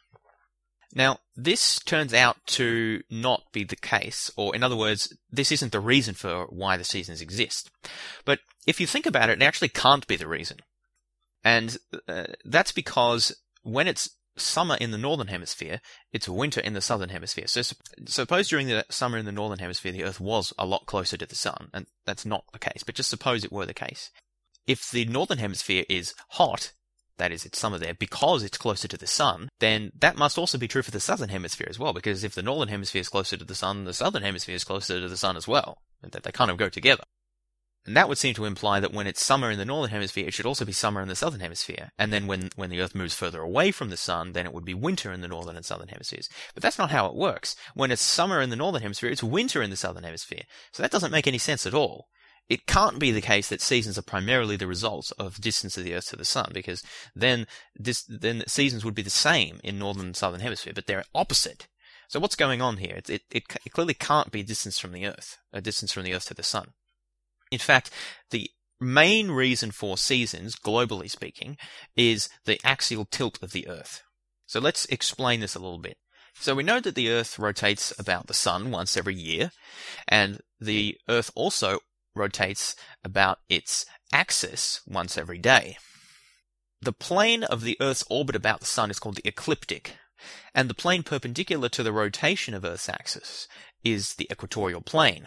[0.94, 5.72] Now, this turns out to not be the case, or in other words, this isn't
[5.72, 7.70] the reason for why the seasons exist.
[8.24, 10.58] But if you think about it, it actually can't be the reason.
[11.42, 15.80] And uh, that's because when it's summer in the northern hemisphere,
[16.12, 17.46] it's winter in the southern hemisphere.
[17.46, 17.62] So
[18.06, 21.26] suppose during the summer in the northern hemisphere, the Earth was a lot closer to
[21.26, 24.10] the sun, and that's not the case, but just suppose it were the case.
[24.66, 26.72] If the northern hemisphere is hot,
[27.18, 30.58] that is, it's summer there, because it's closer to the sun, then that must also
[30.58, 33.36] be true for the southern hemisphere as well, because if the northern hemisphere is closer
[33.36, 35.78] to the sun, the southern hemisphere is closer to the sun as well.
[36.02, 37.04] That they kind of go together.
[37.84, 40.34] And that would seem to imply that when it's summer in the northern hemisphere, it
[40.34, 41.90] should also be summer in the southern hemisphere.
[41.98, 44.64] And then when, when the Earth moves further away from the sun, then it would
[44.64, 46.28] be winter in the northern and southern hemispheres.
[46.54, 47.56] But that's not how it works.
[47.74, 50.42] When it's summer in the northern hemisphere, it's winter in the southern hemisphere.
[50.72, 52.06] So that doesn't make any sense at all.
[52.48, 55.94] It can't be the case that seasons are primarily the result of distance of the
[55.94, 56.82] Earth to the sun, because
[57.14, 61.04] then this, then seasons would be the same in northern and southern hemisphere, but they're
[61.14, 61.68] opposite.
[62.08, 62.96] So what's going on here?
[62.96, 66.14] It, it, it, it clearly can't be distance from the Earth, a distance from the
[66.14, 66.72] Earth to the sun.
[67.50, 67.90] In fact,
[68.30, 68.50] the
[68.80, 71.56] main reason for seasons, globally speaking,
[71.96, 74.02] is the axial tilt of the Earth.
[74.44, 75.96] So let's explain this a little bit.
[76.34, 79.52] So we know that the Earth rotates about the Sun once every year,
[80.08, 81.78] and the Earth also
[82.14, 85.76] rotates about its axis once every day.
[86.80, 89.96] The plane of the Earth's orbit about the Sun is called the ecliptic,
[90.54, 93.48] and the plane perpendicular to the rotation of Earth's axis
[93.84, 95.26] is the equatorial plane.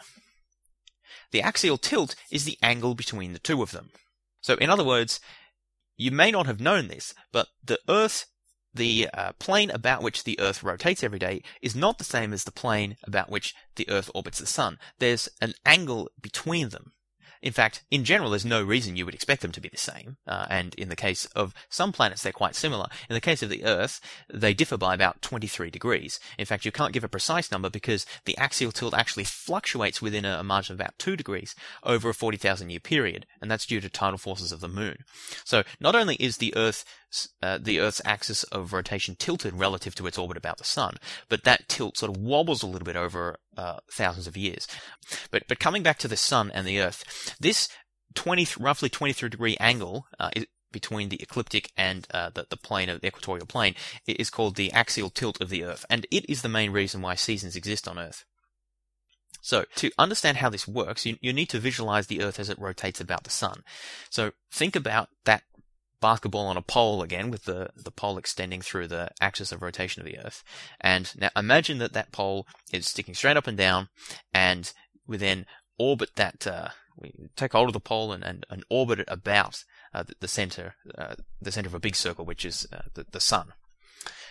[1.32, 3.90] The axial tilt is the angle between the two of them.
[4.42, 5.20] So in other words,
[5.98, 8.26] you may not have known this, but the Earth
[8.76, 12.44] the uh, plane about which the Earth rotates every day is not the same as
[12.44, 14.78] the plane about which the Earth orbits the Sun.
[15.00, 16.92] There's an angle between them.
[17.46, 20.18] In fact, in general, there's no reason you would expect them to be the same.
[20.26, 22.88] Uh, and in the case of some planets, they're quite similar.
[23.08, 24.02] In the case of the Earth,
[24.34, 26.20] they differ by about 23 degrees.
[26.40, 30.26] In fact, you can't give a precise number because the axial tilt actually fluctuates within
[30.26, 33.28] a, margin of about 2 degrees over a 40,000 year period.
[33.40, 34.98] And that's due to tidal forces of the moon.
[35.44, 36.84] So not only is the Earth
[37.42, 40.98] uh, the Earth's axis of rotation tilted relative to its orbit about the Sun,
[41.30, 44.68] but that tilt sort of wobbles a little bit over uh, thousands of years.
[45.32, 47.70] But but coming back to the Sun and the Earth, this
[48.16, 52.90] 20 roughly 23 degree angle uh, is, between the ecliptic and uh, the, the plane
[52.90, 56.42] of the equatorial plane is called the axial tilt of the Earth, and it is
[56.42, 58.26] the main reason why seasons exist on Earth.
[59.42, 62.60] So, to understand how this works, you, you need to visualize the Earth as it
[62.60, 63.64] rotates about the Sun.
[64.10, 65.44] So, think about that
[66.02, 70.02] basketball on a pole again with the, the pole extending through the axis of rotation
[70.02, 70.44] of the Earth.
[70.80, 73.90] And now imagine that that pole is sticking straight up and down
[74.34, 74.72] and
[75.08, 75.46] we then
[75.78, 79.64] orbit that, uh, we take hold of the pole and, and, and orbit it about
[79.94, 83.06] uh, the, the, center, uh, the center of a big circle, which is uh, the,
[83.12, 83.54] the sun.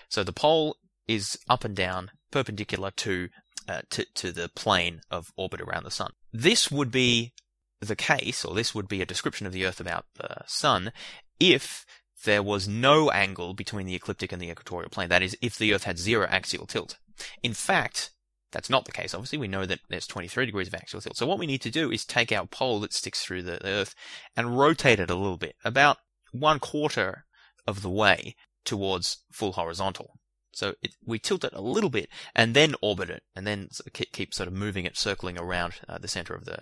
[0.09, 3.29] So the pole is up and down perpendicular to,
[3.69, 6.13] uh, to, to the plane of orbit around the sun.
[6.33, 7.33] This would be
[7.81, 10.93] the case, or this would be a description of the Earth about the Sun,
[11.41, 11.85] if
[12.25, 15.09] there was no angle between the ecliptic and the equatorial plane.
[15.09, 16.99] That is, if the Earth had zero axial tilt.
[17.43, 18.11] In fact,
[18.51, 19.15] that's not the case.
[19.15, 21.17] Obviously, we know that there's 23 degrees of axial tilt.
[21.17, 23.95] So what we need to do is take our pole that sticks through the Earth
[24.37, 25.99] and rotate it a little bit, about
[26.33, 27.25] one quarter
[27.67, 30.19] of the way towards full horizontal.
[30.53, 34.33] So it, we tilt it a little bit and then orbit it, and then keep
[34.33, 36.59] sort of moving it, circling around uh, the center of the,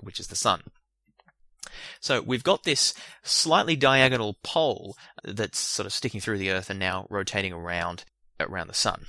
[0.00, 0.62] which is the sun.
[2.00, 6.78] So we've got this slightly diagonal pole that's sort of sticking through the Earth and
[6.78, 8.04] now rotating around
[8.38, 9.06] around the Sun.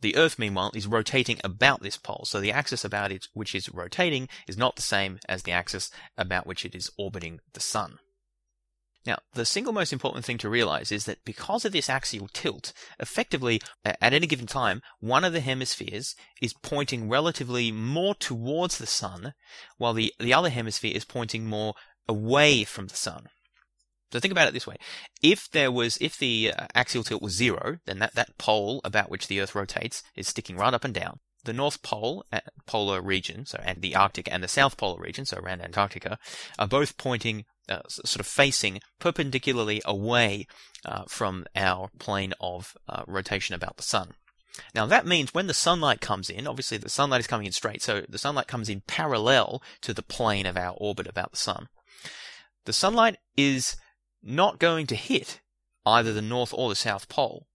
[0.00, 3.68] The Earth, meanwhile, is rotating about this pole, so the axis about it which is
[3.68, 7.98] rotating is not the same as the axis about which it is orbiting the Sun.
[9.06, 12.72] Now, the single most important thing to realize is that because of this axial tilt,
[12.98, 18.86] effectively, at any given time, one of the hemispheres is pointing relatively more towards the
[18.86, 19.34] sun,
[19.78, 21.74] while the, the other hemisphere is pointing more
[22.06, 23.28] away from the sun.
[24.12, 24.76] So think about it this way.
[25.22, 29.10] If there was, if the uh, axial tilt was zero, then that, that pole about
[29.10, 33.00] which the Earth rotates is sticking right up and down the North Pole, uh, polar
[33.00, 36.18] region, so and the Arctic and the South Polar region, so around Antarctica,
[36.58, 40.46] are both pointing, uh, sort of facing perpendicularly away
[40.84, 44.12] uh, from our plane of uh, rotation about the Sun.
[44.74, 47.82] Now that means when the sunlight comes in, obviously the sunlight is coming in straight,
[47.82, 51.68] so the sunlight comes in parallel to the plane of our orbit about the Sun.
[52.64, 53.76] The sunlight is
[54.22, 55.40] not going to hit
[55.86, 57.46] either the North or the South Pole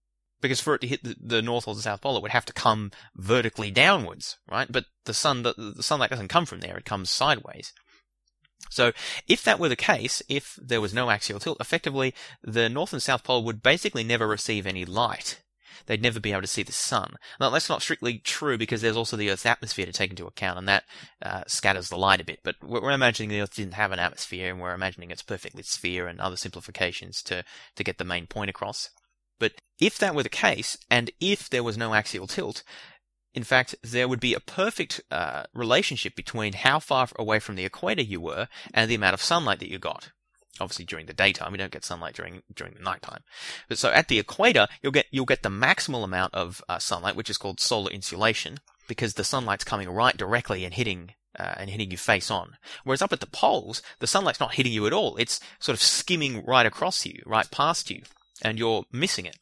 [0.44, 2.46] because for it to hit the, the, north or the south pole, it would have
[2.46, 4.70] to come vertically downwards, right?
[4.70, 7.72] But the sun, the, the sunlight doesn't come from there; it comes sideways.
[8.70, 8.92] So,
[9.28, 13.02] if that were the case, if there was no axial tilt, effectively the north and
[13.02, 15.40] south pole would basically never receive any light.
[15.86, 17.16] They'd never be able to see the sun.
[17.40, 20.58] Now, that's not strictly true because there's also the Earth's atmosphere to take into account,
[20.58, 20.86] and that
[21.22, 22.40] uh, scatters the light a bit.
[22.44, 26.08] But we're imagining the Earth didn't have an atmosphere, and we're imagining it's perfectly sphere
[26.08, 27.44] and other simplifications to,
[27.76, 28.90] to get the main point across.
[29.40, 32.64] But if that were the case, and if there was no axial tilt,
[33.34, 37.66] in fact, there would be a perfect uh, relationship between how far away from the
[37.66, 40.12] equator you were and the amount of sunlight that you got.
[40.60, 43.24] Obviously, during the daytime, you don't get sunlight during during the nighttime.
[43.68, 47.16] But so at the equator, you'll get you'll get the maximal amount of uh, sunlight,
[47.16, 51.72] which is called solar insolation, because the sunlight's coming right directly and hitting uh, and
[51.72, 52.58] hitting you face on.
[52.84, 55.16] Whereas up at the poles, the sunlight's not hitting you at all.
[55.18, 58.04] It's sort of skimming right across you, right past you
[58.44, 59.38] and you're missing it.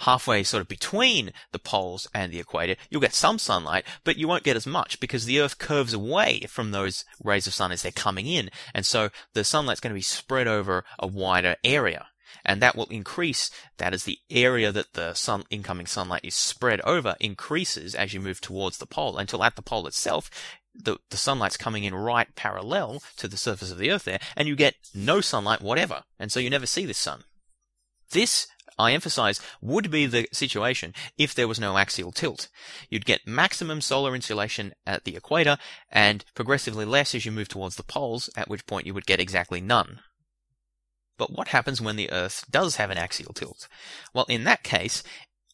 [0.00, 4.28] Halfway sort of between the poles and the equator, you'll get some sunlight, but you
[4.28, 7.82] won't get as much because the Earth curves away from those rays of sun as
[7.82, 8.50] they're coming in.
[8.74, 12.06] And so the sunlight's going to be spread over a wider area.
[12.44, 16.80] And that will increase, that is the area that the sun, incoming sunlight is spread
[16.82, 20.30] over increases as you move towards the pole until at the pole itself,
[20.74, 24.46] the, the sunlight's coming in right parallel to the surface of the earth there, and
[24.46, 26.04] you get no sunlight whatever.
[26.18, 27.24] And so you never see the sun.
[28.10, 28.46] This,
[28.78, 32.48] I emphasize, would be the situation if there was no axial tilt.
[32.90, 35.56] You'd get maximum solar insolation at the equator
[35.90, 39.20] and progressively less as you move towards the poles, at which point you would get
[39.20, 40.00] exactly none.
[41.18, 43.68] But what happens when the Earth does have an axial tilt?
[44.12, 45.02] Well, in that case,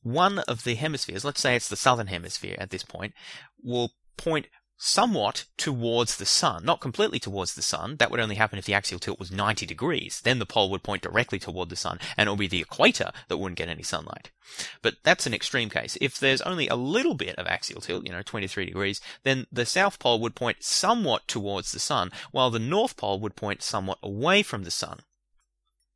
[0.03, 3.15] one of the hemispheres, let's say it's the southern hemisphere at this point,
[3.63, 4.49] will point
[4.85, 7.95] somewhat towards the sun, not completely towards the sun.
[7.99, 10.21] That would only happen if the axial tilt was 90 degrees.
[10.25, 13.13] Then the pole would point directly toward the sun, and it would be the equator
[13.29, 14.33] that wouldn't get any sunlight.
[14.83, 15.97] But that's an extreme case.
[16.01, 19.67] If there's only a little bit of axial tilt, you know, 23 degrees, then the
[19.67, 23.99] south pole would point somewhat towards the sun, while the north pole would point somewhat
[24.03, 25.03] away from the sun.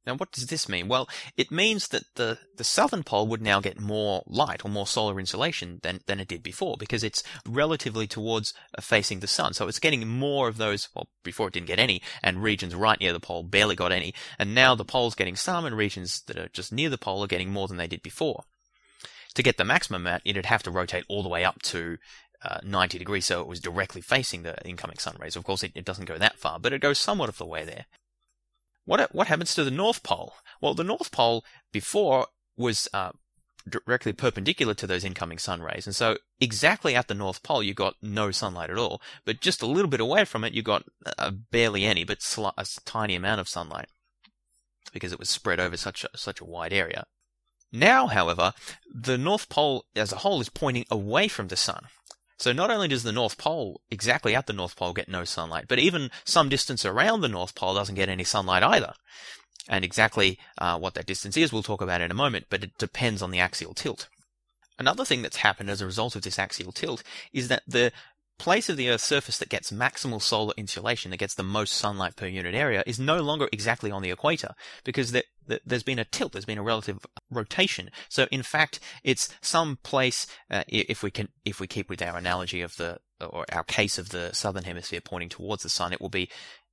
[0.07, 0.87] Now, what does this mean?
[0.87, 4.87] Well, it means that the, the southern pole would now get more light or more
[4.87, 9.53] solar insolation than, than it did before because it's relatively towards uh, facing the sun.
[9.55, 13.01] So it's getting more of those, well, before it didn't get any, and regions right
[13.01, 14.15] near the pole barely got any.
[14.39, 17.29] And now the pole's getting some, and regions that are just near the pole are
[17.29, 18.45] getting more than they did before.
[19.35, 21.99] To get the maximum out, it'd have to rotate all the way up to
[22.43, 25.37] uh, 90 degrees so it was directly facing the incoming sun rays.
[25.37, 27.65] Of course, it, it doesn't go that far, but it goes somewhat of the way
[27.65, 27.87] there.
[28.87, 30.35] What what happens to the North Pole?
[30.61, 33.11] Well, the North Pole before was uh,
[33.69, 37.75] directly perpendicular to those incoming sun rays, and so exactly at the North Pole you
[37.75, 39.03] got no sunlight at all.
[39.25, 40.85] But just a little bit away from it, you got
[41.19, 43.89] uh, barely any, but sl- a tiny amount of sunlight
[44.93, 47.05] because it was spread over such a, such a wide area.
[47.73, 48.55] Now, however,
[48.89, 51.87] the North Pole as a whole is pointing away from the sun.
[52.39, 55.67] So not only does the North Pole, exactly at the North Pole, get no sunlight,
[55.69, 58.93] but even some distance around the North Pole doesn't get any sunlight either.
[59.69, 62.79] And exactly uh, what that distance is, we'll talk about in a moment, but it
[62.79, 64.09] depends on the axial tilt.
[64.79, 67.93] Another thing that's happened as a result of this axial tilt is that the
[68.39, 72.17] place of the Earth's surface that gets maximal solar insolation, that gets the most sunlight
[72.17, 75.99] per unit area, is no longer exactly on the equator because the, the, there's been
[75.99, 77.91] a tilt, there's been a relative rotation.
[78.09, 82.17] So in fact, it's some place uh, if we can if we keep with our
[82.17, 86.01] analogy of the or our case of the southern hemisphere pointing towards the sun, it
[86.01, 86.31] will be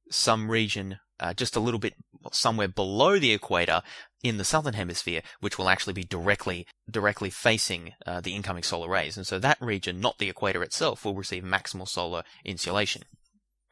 [0.09, 1.95] some region uh, just a little bit
[2.31, 3.81] somewhere below the equator
[4.23, 8.89] in the southern hemisphere, which will actually be directly directly facing uh, the incoming solar
[8.89, 13.03] rays, and so that region, not the equator itself, will receive maximal solar insolation.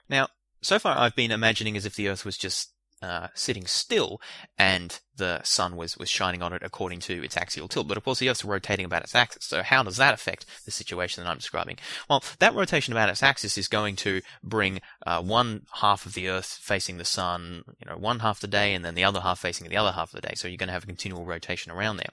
[0.10, 0.30] Now,
[0.62, 2.72] so far I've been imagining as if the Earth was just
[3.02, 4.22] uh, sitting still
[4.58, 7.88] and the sun was, was shining on it according to its axial tilt.
[7.88, 9.46] But of course, the Earth's rotating about its axis.
[9.46, 11.78] So how does that affect the situation that I'm describing?
[12.10, 16.30] Well, that rotation about its axis is going to bring uh, one half of the
[16.30, 19.40] Earth facing the sun, you know, one half the day, and then the other half
[19.40, 20.34] facing the other half of the day.
[20.36, 22.12] So you're going to have a continual rotation around there.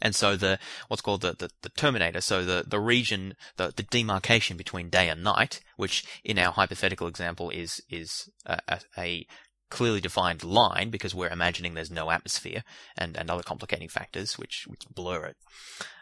[0.00, 0.58] And so the
[0.88, 5.08] what's called the, the, the, terminator, so the, the region, the, the demarcation between day
[5.08, 9.26] and night, which in our hypothetical example is is a, a
[9.70, 12.62] clearly defined line because we're imagining there's no atmosphere
[12.96, 15.36] and, and other complicating factors which, which blur it.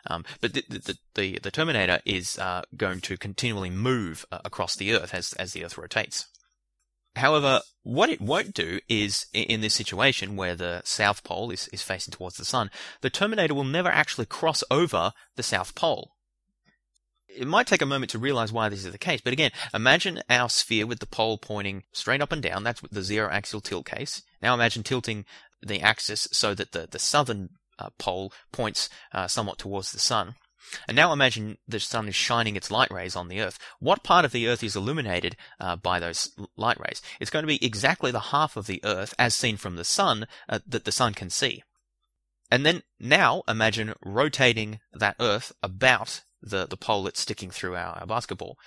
[0.08, 4.76] Um, but the, the, the, the, Terminator is uh, going to continually move uh, across
[4.76, 6.26] the Earth as, as the Earth rotates.
[7.16, 11.82] However, what it won't do is, in this situation where the South Pole is, is
[11.82, 16.15] facing towards the Sun, the Terminator will never actually cross over the South Pole
[17.28, 19.20] it might take a moment to realize why this is the case.
[19.20, 22.64] But again, imagine our sphere with the pole pointing straight up and down.
[22.64, 24.22] That's the zero axial tilt case.
[24.40, 25.24] Now imagine tilting
[25.62, 30.34] the axis so that the, the southern uh, pole points uh, somewhat towards the sun.
[30.88, 33.58] And now imagine the sun is shining its light rays on the earth.
[33.78, 37.00] What part of the earth is illuminated uh, by those light rays?
[37.20, 40.26] It's going to be exactly the half of the earth as seen from the sun
[40.48, 41.62] uh, that the sun can see.
[42.50, 47.98] And then now imagine rotating that earth about the, the pole that's sticking through our,
[47.98, 48.58] our basketball.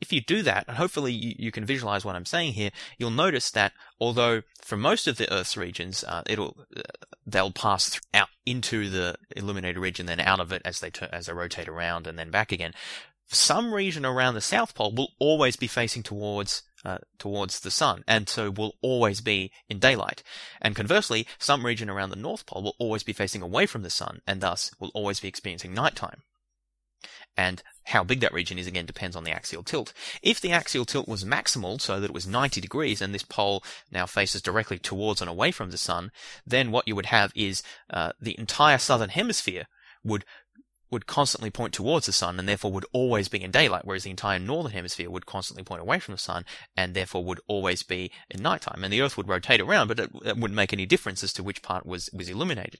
[0.00, 3.10] If you do that, and hopefully you, you, can visualize what I'm saying here, you'll
[3.10, 6.82] notice that although for most of the Earth's regions, uh, it'll uh,
[7.26, 11.26] they'll pass out into the illuminated region, then out of it as they turn, as
[11.26, 12.74] they rotate around and then back again.
[13.28, 18.04] Some region around the South Pole will always be facing towards uh, towards the sun,
[18.06, 20.22] and so will always be in daylight.
[20.60, 23.90] And conversely, some region around the North Pole will always be facing away from the
[23.90, 26.22] sun, and thus will always be experiencing nighttime.
[27.36, 29.92] And how big that region is again depends on the axial tilt.
[30.22, 33.62] If the axial tilt was maximal, so that it was 90 degrees, and this pole
[33.90, 36.10] now faces directly towards and away from the sun,
[36.46, 39.66] then what you would have is uh, the entire southern hemisphere
[40.02, 40.24] would
[40.90, 44.10] would constantly point towards the sun and therefore would always be in daylight, whereas the
[44.10, 46.44] entire northern hemisphere would constantly point away from the sun
[46.76, 48.84] and therefore would always be in nighttime.
[48.84, 51.42] And the Earth would rotate around, but it, it wouldn't make any difference as to
[51.42, 52.78] which part was, was illuminated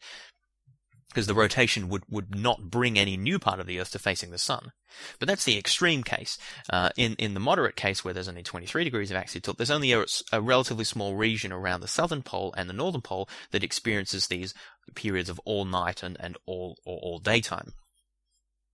[1.15, 4.31] because the rotation would, would not bring any new part of the Earth to facing
[4.31, 4.73] the Sun.
[5.21, 6.37] But that's the extreme case.
[6.69, 9.71] Uh, in, in the moderate case, where there's only 23 degrees of axial tilt, there's
[9.71, 13.63] only a, a, relatively small region around the southern pole and the northern pole that
[13.63, 14.55] experiences these
[14.97, 17.73] periods of all night and, and all, or all daytime.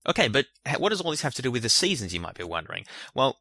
[0.09, 0.47] Okay, but
[0.79, 2.87] what does all this have to do with the seasons, you might be wondering?
[3.15, 3.37] Well,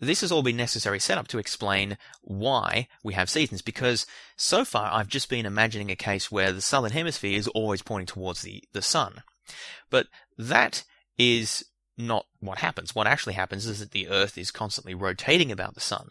[0.00, 4.90] this has all been necessary setup to explain why we have seasons, because so far
[4.92, 8.64] I've just been imagining a case where the southern hemisphere is always pointing towards the,
[8.72, 9.22] the sun.
[9.90, 10.84] But that
[11.18, 11.64] is
[11.96, 12.94] not what happens.
[12.94, 16.10] What actually happens is that the Earth is constantly rotating about the Sun.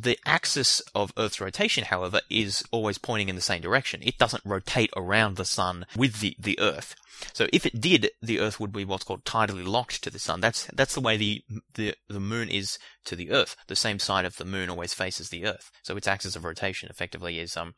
[0.00, 4.00] The axis of Earth's rotation, however, is always pointing in the same direction.
[4.04, 6.94] It doesn't rotate around the Sun with the, the Earth.
[7.32, 10.40] So if it did, the Earth would be what's called tidally locked to the Sun.
[10.40, 11.42] That's that's the way the
[11.74, 13.56] the the Moon is to the Earth.
[13.66, 15.72] The same side of the Moon always faces the Earth.
[15.82, 17.74] So its axis of rotation effectively is um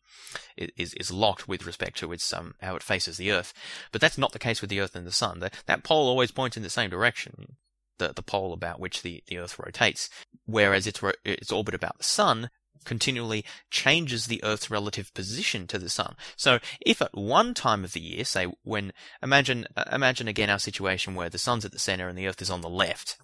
[0.59, 3.55] is is locked with respect to its um how it faces the Earth.
[3.93, 5.41] But that's not the case with the Earth and the Sun.
[5.41, 7.57] That that pole always points in the same direction.
[8.01, 10.11] The, the pole about which the, the Earth rotates,
[10.47, 12.51] whereas its its orbit about the Sun
[12.85, 16.17] continually changes the Earth's relative position to the Sun.
[16.35, 18.93] So if at one time of the year, say when
[19.23, 22.43] imagine uh, imagine again our situation where the Sun's at the center and the Earth
[22.43, 23.19] is on the left.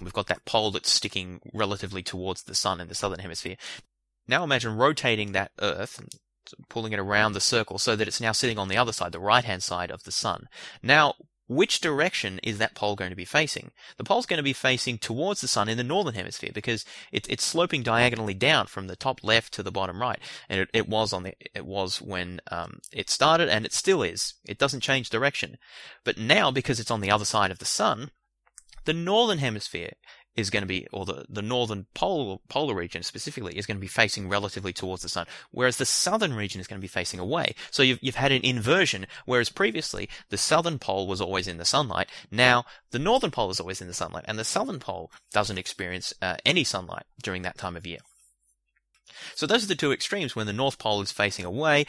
[0.00, 3.56] We've got that pole that's sticking relatively towards the Sun in the southern hemisphere.
[4.26, 6.08] Now imagine rotating that Earth and
[6.68, 9.20] pulling it around the circle so that it's now sitting on the other side, the
[9.20, 10.48] right hand side of the sun.
[10.82, 11.14] Now,
[11.48, 13.72] which direction is that pole going to be facing?
[13.96, 17.28] The pole's going to be facing towards the sun in the northern hemisphere because it,
[17.28, 20.88] it's sloping diagonally down from the top left to the bottom right, and it, it
[20.88, 24.34] was on the it was when um, it started, and it still is.
[24.46, 25.58] It doesn't change direction,
[26.04, 28.10] but now because it's on the other side of the sun,
[28.84, 29.92] the northern hemisphere
[30.36, 33.80] is going to be, or the, the northern pole, polar region specifically, is going to
[33.80, 37.20] be facing relatively towards the sun, whereas the southern region is going to be facing
[37.20, 37.54] away.
[37.70, 41.64] So you've, you've had an inversion, whereas previously the southern pole was always in the
[41.64, 42.08] sunlight.
[42.30, 46.14] Now the northern pole is always in the sunlight, and the southern pole doesn't experience
[46.22, 47.98] uh, any sunlight during that time of year.
[49.34, 51.86] So those are the two extremes when the North Pole is facing away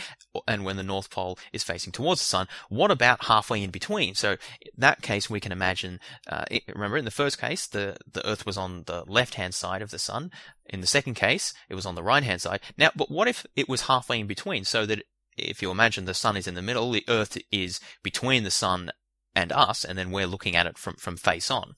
[0.48, 2.48] and when the North Pole is facing towards the Sun.
[2.70, 4.16] What about halfway in between?
[4.16, 7.98] So in that case, we can imagine, uh, it, remember in the first case, the,
[8.12, 10.32] the Earth was on the left-hand side of the Sun.
[10.66, 12.62] In the second case, it was on the right-hand side.
[12.78, 15.04] Now, but what if it was halfway in between so that
[15.38, 18.92] if you imagine the Sun is in the middle, the Earth is between the Sun
[19.36, 21.76] and us, and then we're looking at it from, from face on.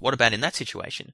[0.00, 1.12] What about in that situation?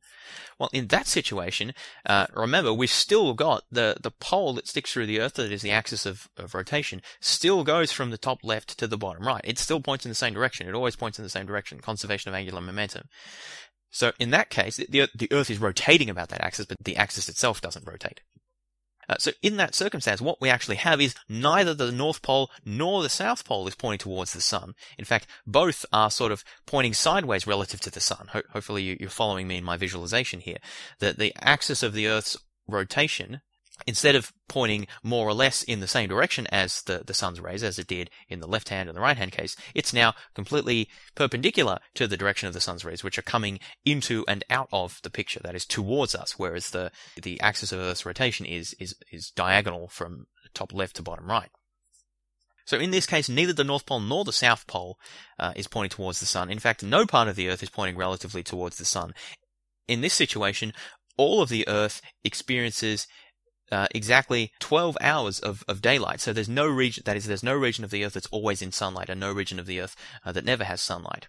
[0.58, 1.74] Well, in that situation,
[2.06, 5.62] uh, remember, we've still got the, the pole that sticks through the Earth, that is
[5.62, 9.42] the axis of, of rotation, still goes from the top left to the bottom right.
[9.44, 10.68] It still points in the same direction.
[10.68, 11.80] It always points in the same direction.
[11.80, 13.08] Conservation of angular momentum.
[13.90, 17.28] So in that case, the, the Earth is rotating about that axis, but the axis
[17.28, 18.20] itself doesn't rotate.
[19.08, 23.02] Uh, so in that circumstance, what we actually have is neither the North Pole nor
[23.02, 24.74] the South Pole is pointing towards the Sun.
[24.98, 28.28] In fact, both are sort of pointing sideways relative to the Sun.
[28.32, 30.58] Ho- hopefully you, you're following me in my visualization here.
[31.00, 32.36] That the axis of the Earth's
[32.68, 33.40] rotation
[33.86, 37.62] instead of pointing more or less in the same direction as the, the sun's rays,
[37.62, 40.88] as it did in the left hand and the right hand case, it's now completely
[41.14, 45.00] perpendicular to the direction of the sun's rays, which are coming into and out of
[45.02, 48.94] the picture, that is towards us, whereas the, the axis of Earth's rotation is, is,
[49.10, 51.50] is diagonal from top left to bottom right.
[52.64, 54.98] So in this case, neither the North Pole nor the South Pole
[55.38, 56.50] uh, is pointing towards the Sun.
[56.50, 59.14] In fact, no part of the Earth is pointing relatively towards the Sun.
[59.88, 60.72] In this situation,
[61.16, 63.06] all of the Earth experiences
[63.70, 66.20] uh, exactly 12 hours of, of daylight.
[66.20, 68.72] So there's no region, that is, there's no region of the Earth that's always in
[68.72, 71.28] sunlight and no region of the Earth uh, that never has sunlight.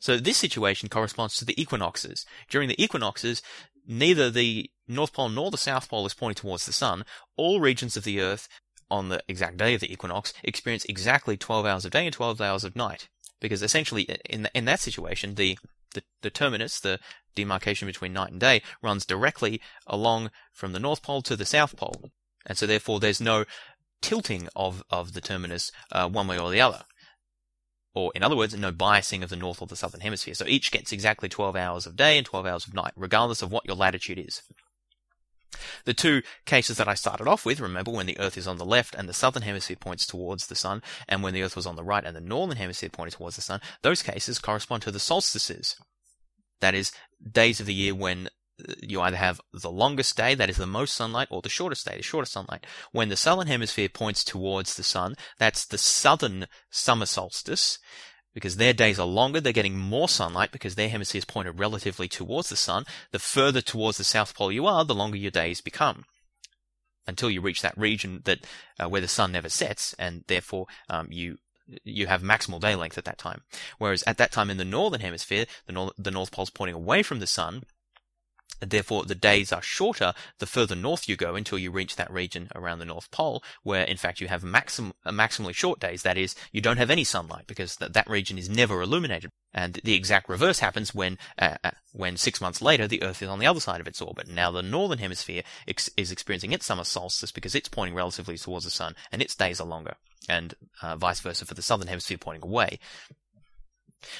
[0.00, 2.26] So this situation corresponds to the equinoxes.
[2.48, 3.42] During the equinoxes,
[3.86, 7.04] neither the North Pole nor the South Pole is pointing towards the Sun.
[7.36, 8.48] All regions of the Earth
[8.90, 12.40] on the exact day of the equinox experience exactly 12 hours of day and 12
[12.40, 13.08] hours of night.
[13.40, 15.58] Because essentially, in, in that situation, the
[15.94, 16.98] the, the terminus, the
[17.34, 21.76] demarcation between night and day, runs directly along from the North Pole to the South
[21.76, 22.10] Pole.
[22.46, 23.44] And so therefore there's no
[24.00, 26.84] tilting of, of the terminus uh, one way or the other.
[27.94, 30.34] Or in other words, no biasing of the north or the southern hemisphere.
[30.34, 33.50] So each gets exactly 12 hours of day and 12 hours of night, regardless of
[33.50, 34.42] what your latitude is.
[35.84, 38.64] The two cases that I started off with, remember when the Earth is on the
[38.64, 41.76] left and the southern hemisphere points towards the sun, and when the Earth was on
[41.76, 45.00] the right and the northern hemisphere pointed towards the sun, those cases correspond to the
[45.00, 45.76] solstices.
[46.60, 46.92] That is,
[47.30, 48.28] days of the year when
[48.68, 51.86] uh, you either have the longest day, that is the most sunlight, or the shortest
[51.86, 52.66] day, the shortest sunlight.
[52.92, 57.78] When the southern hemisphere points towards the sun, that's the southern summer solstice
[58.38, 62.06] because their days are longer, they're getting more sunlight because their hemisphere is pointed relatively
[62.06, 62.84] towards the sun.
[63.10, 66.04] The further towards the south pole you are, the longer your days become.
[67.04, 68.46] Until you reach that region that
[68.78, 71.38] uh, where the sun never sets, and therefore um, you
[71.82, 73.42] you have maximal day length at that time.
[73.78, 77.02] Whereas at that time in the northern hemisphere, the north, the north pole's pointing away
[77.02, 77.64] from the sun,
[78.60, 82.48] Therefore, the days are shorter the further north you go until you reach that region
[82.54, 86.02] around the North Pole, where in fact you have maxim, uh, maximally short days.
[86.02, 89.30] That is, you don't have any sunlight because th- that region is never illuminated.
[89.54, 93.28] And the exact reverse happens when, uh, uh, when six months later the Earth is
[93.28, 94.28] on the other side of its orbit.
[94.28, 98.64] Now the northern hemisphere ex- is experiencing its summer solstice because it's pointing relatively towards
[98.64, 99.94] the sun, and its days are longer,
[100.28, 102.78] and uh, vice versa for the southern hemisphere pointing away.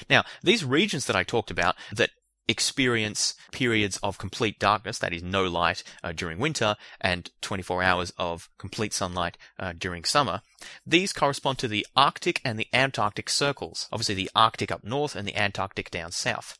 [0.09, 2.09] Now, these regions that I talked about that
[2.49, 8.11] experience periods of complete darkness, that is, no light uh, during winter, and 24 hours
[8.17, 10.41] of complete sunlight uh, during summer.
[10.85, 13.87] These correspond to the Arctic and the Antarctic circles.
[13.91, 16.57] Obviously, the Arctic up north and the Antarctic down south.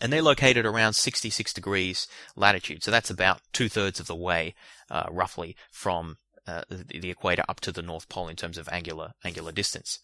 [0.00, 4.54] And they're located around 66 degrees latitude, so that's about two thirds of the way,
[4.90, 9.12] uh, roughly, from uh, the, equator up to the North Pole in terms of angular
[9.24, 9.98] angular distance.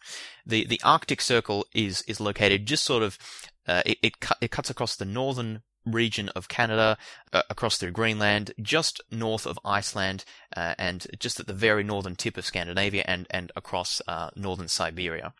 [0.44, 3.18] The the Arctic Circle is is located just sort of
[3.66, 6.96] uh, it it, it, cuts across the northern region of Canada,
[7.32, 10.24] uh, across through Greenland, just north of Iceland,
[10.56, 14.68] uh, and just at the very northern tip of Scandinavia, and and across uh, northern
[14.68, 15.34] Siberia.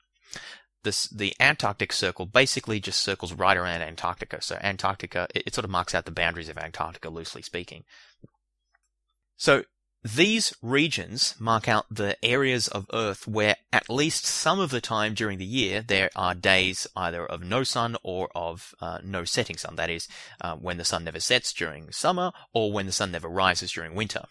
[0.85, 4.43] This, the Antarctic Circle basically just circles right around Antarctica.
[4.43, 7.85] So Antarctica, it, it sort of marks out the boundaries of Antarctica, loosely speaking.
[9.37, 9.63] So
[10.05, 15.15] these regions mark out the areas of Earth where at least some of the time
[15.15, 19.57] during the year there are days either of no sun or of uh, no setting
[19.57, 19.77] sun.
[19.77, 20.09] That is,
[20.41, 23.95] uh, when the sun never sets during summer or when the sun never rises during
[23.95, 24.25] winter.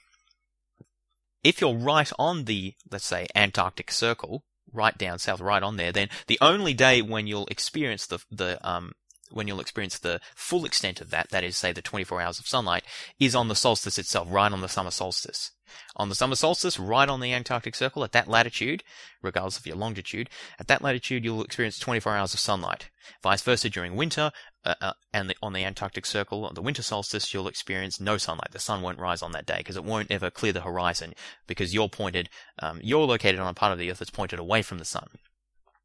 [1.43, 4.43] If you're right on the, let's say, Antarctic Circle,
[4.73, 8.59] right down south, right on there, then the only day when you'll experience the, the
[8.69, 8.91] um,
[9.31, 12.47] when you'll experience the full extent of that, that is, say, the 24 hours of
[12.47, 12.83] sunlight,
[13.19, 15.51] is on the solstice itself, right on the summer solstice.
[15.95, 18.83] On the summer solstice, right on the Antarctic Circle, at that latitude,
[19.21, 22.89] regardless of your longitude, at that latitude you'll experience 24 hours of sunlight.
[23.23, 24.31] Vice versa during winter,
[24.63, 28.17] uh, uh, and the, on the Antarctic Circle, on the winter solstice, you'll experience no
[28.17, 28.51] sunlight.
[28.51, 31.13] The sun won't rise on that day because it won't ever clear the horizon
[31.47, 34.61] because you're pointed, um, you're located on a part of the Earth that's pointed away
[34.61, 35.07] from the sun.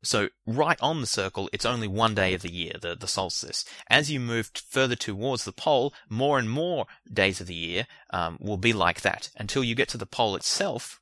[0.07, 3.65] So right on the circle, it's only one day of the year, the, the solstice.
[3.91, 8.39] As you move further towards the pole, more and more days of the year um,
[8.41, 11.01] will be like that until you get to the pole itself,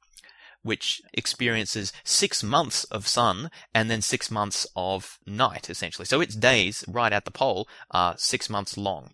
[0.62, 6.06] which experiences six months of sun and then six months of night, essentially.
[6.06, 9.10] So its days right at the pole are six months long.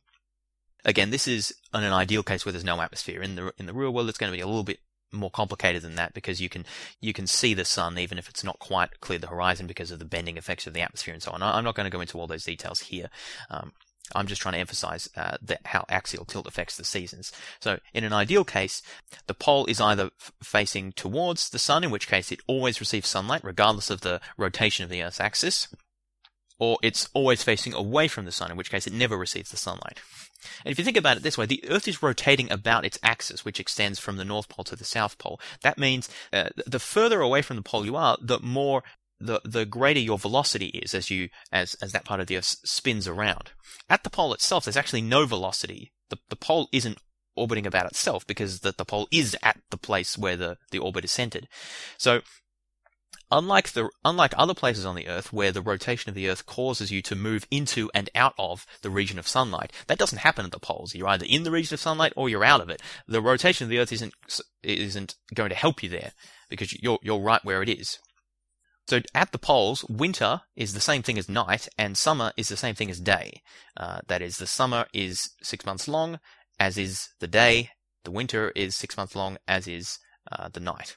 [0.84, 3.20] Again, this is an ideal case where there's no atmosphere.
[3.20, 4.78] In the in the real world, it's going to be a little bit
[5.12, 6.64] more complicated than that because you can
[7.00, 9.98] you can see the sun even if it's not quite clear the horizon because of
[9.98, 11.42] the bending effects of the atmosphere and so on.
[11.42, 13.10] I'm not going to go into all those details here.
[13.50, 13.72] Um,
[14.14, 17.32] I'm just trying to emphasize uh, that how axial tilt affects the seasons.
[17.60, 18.82] So, in an ideal case,
[19.26, 23.08] the pole is either f- facing towards the sun, in which case it always receives
[23.08, 25.68] sunlight regardless of the rotation of the Earth's axis,
[26.58, 29.56] or it's always facing away from the sun, in which case it never receives the
[29.56, 30.00] sunlight.
[30.64, 33.44] And if you think about it this way, the Earth is rotating about its axis,
[33.44, 35.40] which extends from the North Pole to the South Pole.
[35.62, 38.82] That means uh, the further away from the pole you are, the more
[39.22, 42.56] the the greater your velocity is as you as as that part of the Earth
[42.64, 43.50] spins around.
[43.88, 45.92] At the pole itself, there's actually no velocity.
[46.08, 46.98] The the pole isn't
[47.36, 51.04] orbiting about itself because the, the pole is at the place where the, the orbit
[51.04, 51.48] is centered.
[51.96, 52.20] So
[53.32, 56.90] Unlike the unlike other places on the Earth where the rotation of the Earth causes
[56.90, 60.52] you to move into and out of the region of sunlight, that doesn't happen at
[60.52, 60.94] the poles.
[60.94, 62.82] You're either in the region of sunlight or you're out of it.
[63.06, 64.14] The rotation of the Earth isn't
[64.62, 66.12] isn't going to help you there
[66.48, 67.98] because you're you're right where it is.
[68.88, 72.56] So at the poles, winter is the same thing as night, and summer is the
[72.56, 73.40] same thing as day.
[73.76, 76.18] Uh, that is, the summer is six months long,
[76.58, 77.70] as is the day.
[78.02, 80.00] The winter is six months long, as is
[80.32, 80.96] uh, the night.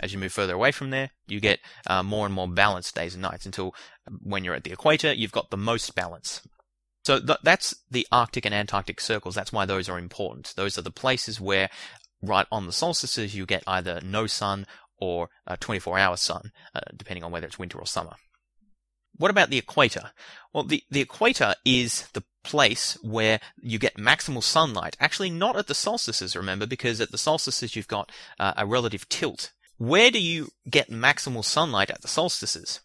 [0.00, 3.14] As you move further away from there, you get uh, more and more balanced days
[3.14, 3.74] and nights until
[4.22, 6.40] when you're at the equator, you've got the most balance.
[7.04, 9.34] So th- that's the Arctic and Antarctic circles.
[9.34, 10.52] That's why those are important.
[10.56, 11.70] Those are the places where,
[12.22, 14.66] right on the solstices, you get either no sun
[14.98, 15.28] or
[15.60, 18.14] 24 hour sun, uh, depending on whether it's winter or summer.
[19.16, 20.10] What about the equator?
[20.52, 24.96] Well, the, the equator is the place where you get maximal sunlight.
[24.98, 29.08] Actually, not at the solstices, remember, because at the solstices you've got uh, a relative
[29.08, 29.52] tilt
[29.88, 32.80] where do you get maximal sunlight at the solstices?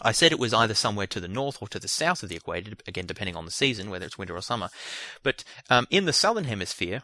[0.00, 2.36] I said it was either somewhere to the north or to the south of the
[2.36, 4.68] equator, again, depending on the season, whether it's winter or summer.
[5.22, 7.02] But um, in the southern hemisphere,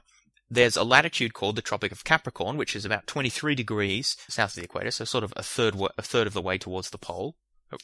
[0.48, 4.56] there's a latitude called the Tropic of Capricorn, which is about 23 degrees south of
[4.56, 7.34] the equator, so sort of a third a third of the way towards the pole,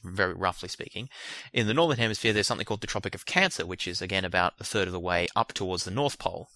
[0.05, 1.09] very roughly speaking.
[1.53, 4.55] In the northern hemisphere, there's something called the Tropic of Cancer, which is again about
[4.61, 6.49] a third of the way up towards the North Pole.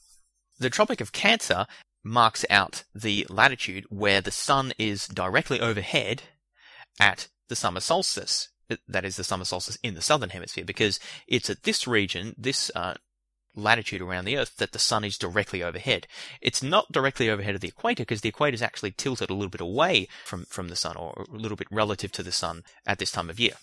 [0.58, 1.66] The Tropic of Cancer
[2.04, 6.22] marks out the latitude where the sun is directly overhead
[7.00, 8.50] at the summer solstice.
[8.86, 12.70] That is the summer solstice in the southern hemisphere, because it's at this region, this
[12.74, 12.94] uh,
[13.54, 16.06] latitude around the Earth, that the sun is directly overhead.
[16.40, 19.50] It's not directly overhead of the equator, because the equator is actually tilted a little
[19.50, 22.98] bit away from, from the sun, or a little bit relative to the sun at
[22.98, 23.54] this time of year.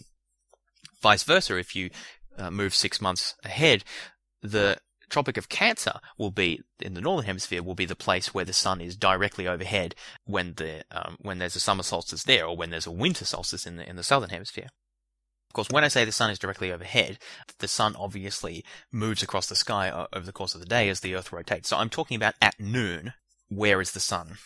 [1.01, 1.89] Vice versa, if you
[2.37, 3.83] uh, move six months ahead,
[4.41, 4.77] the
[5.11, 8.53] Tropic of Cancer will be in the northern hemisphere will be the place where the
[8.53, 9.93] sun is directly overhead
[10.25, 13.67] when the um, when there's a summer solstice there, or when there's a winter solstice
[13.67, 14.69] in the in the southern hemisphere.
[15.49, 17.19] Of course, when I say the sun is directly overhead,
[17.59, 21.13] the sun obviously moves across the sky over the course of the day as the
[21.13, 21.67] Earth rotates.
[21.67, 23.11] So I'm talking about at noon,
[23.49, 24.37] where is the sun?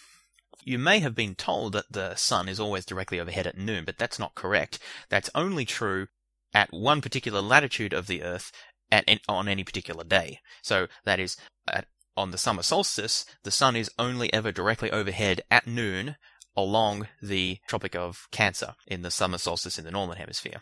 [0.63, 3.99] You may have been told that the sun is always directly overhead at noon, but
[3.99, 4.79] that's not correct.
[5.09, 6.07] That's only true
[6.55, 8.51] at one particular latitude of the Earth
[8.95, 10.39] at on any particular day.
[10.61, 11.37] So that is,
[11.67, 11.87] at,
[12.17, 16.15] on the summer solstice, the sun is only ever directly overhead at noon
[16.55, 20.59] along the Tropic of Cancer in the summer solstice in the northern hemisphere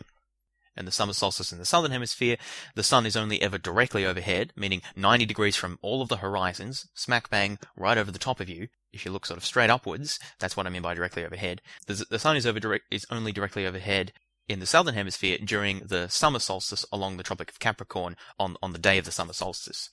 [0.75, 2.37] and the summer solstice in the southern hemisphere,
[2.75, 6.87] the sun is only ever directly overhead, meaning 90 degrees from all of the horizons,
[6.93, 8.67] smack bang right over the top of you.
[8.91, 11.61] If you look sort of straight upwards, that's what I mean by directly overhead.
[11.87, 14.13] The, the sun is over direct, is only directly overhead
[14.47, 18.73] in the southern hemisphere during the summer solstice along the Tropic of Capricorn on, on
[18.73, 19.89] the day of the summer solstice.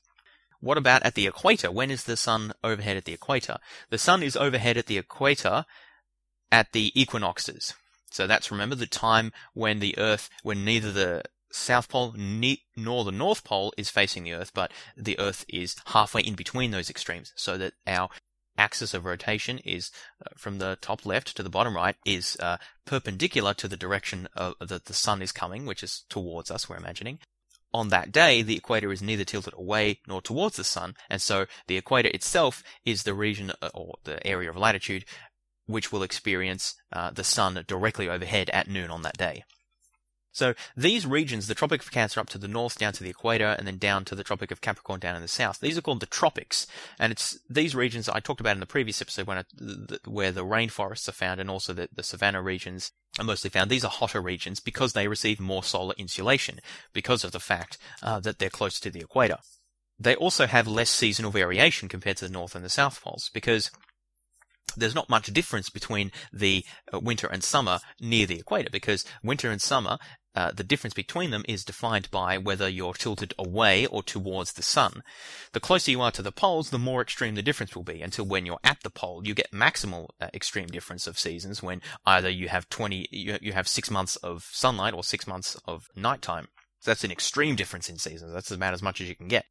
[0.60, 1.70] What about at the equator?
[1.70, 3.58] When is the sun overhead at the equator?
[3.88, 5.64] The sun is overhead at the equator
[6.52, 7.74] at the equinoxes.
[8.10, 11.22] So that's remember the time when the Earth, when neither the
[11.52, 16.22] South Pole nor the North Pole is facing the Earth, but the Earth is halfway
[16.22, 18.08] in between those extremes, so that our
[18.60, 19.90] axis of rotation is
[20.24, 24.28] uh, from the top left to the bottom right is uh, perpendicular to the direction
[24.36, 27.18] of, that the sun is coming, which is towards us, we're imagining.
[27.72, 31.46] On that day, the equator is neither tilted away nor towards the sun, and so
[31.68, 35.04] the equator itself is the region uh, or the area of latitude
[35.66, 39.44] which will experience uh, the sun directly overhead at noon on that day.
[40.40, 43.54] So these regions, the Tropic of Cancer up to the north, down to the equator,
[43.58, 45.60] and then down to the Tropic of Capricorn down in the south.
[45.60, 46.66] These are called the tropics,
[46.98, 50.46] and it's these regions I talked about in the previous episode when the, where the
[50.46, 53.68] rainforests are found, and also the, the savanna regions are mostly found.
[53.68, 56.60] These are hotter regions because they receive more solar insolation
[56.94, 59.40] because of the fact uh, that they're close to the equator.
[59.98, 63.70] They also have less seasonal variation compared to the north and the south poles because
[64.76, 69.50] there's not much difference between the uh, winter and summer near the equator because winter
[69.50, 69.98] and summer
[70.34, 74.62] uh, the difference between them is defined by whether you're tilted away or towards the
[74.62, 75.02] sun.
[75.52, 78.00] The closer you are to the poles, the more extreme the difference will be.
[78.00, 81.82] Until when you're at the pole, you get maximal uh, extreme difference of seasons when
[82.06, 85.88] either you have 20, you, you have six months of sunlight or six months of
[85.96, 86.48] nighttime.
[86.78, 88.32] So that's an extreme difference in seasons.
[88.32, 89.46] That's about as much as you can get.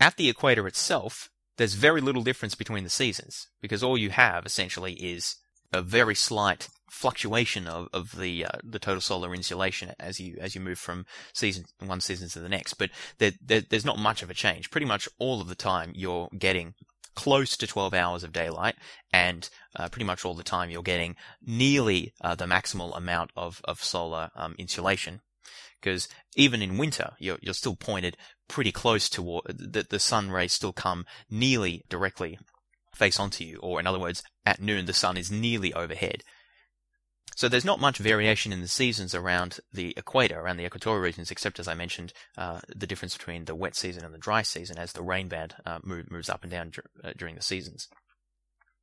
[0.00, 4.44] At the equator itself, there's very little difference between the seasons because all you have
[4.44, 5.36] essentially is
[5.72, 10.54] a very slight fluctuation of, of the uh, the total solar insolation as you as
[10.54, 12.74] you move from season one season to the next.
[12.74, 14.70] But there, there, there's not much of a change.
[14.70, 16.74] Pretty much all of the time you're getting
[17.14, 18.76] close to 12 hours of daylight,
[19.12, 23.60] and uh, pretty much all the time you're getting nearly uh, the maximal amount of
[23.64, 25.20] of solar um, insolation
[25.80, 28.16] because even in winter, you're, you're still pointed
[28.48, 32.38] pretty close to the, the sun rays still come nearly directly
[32.94, 36.22] face onto you, or in other words, at noon the sun is nearly overhead.
[37.36, 41.30] So there's not much variation in the seasons around the equator, around the equatorial regions,
[41.30, 44.76] except as I mentioned, uh, the difference between the wet season and the dry season
[44.76, 46.72] as the rain band uh, move, moves up and down
[47.04, 47.88] uh, during the seasons.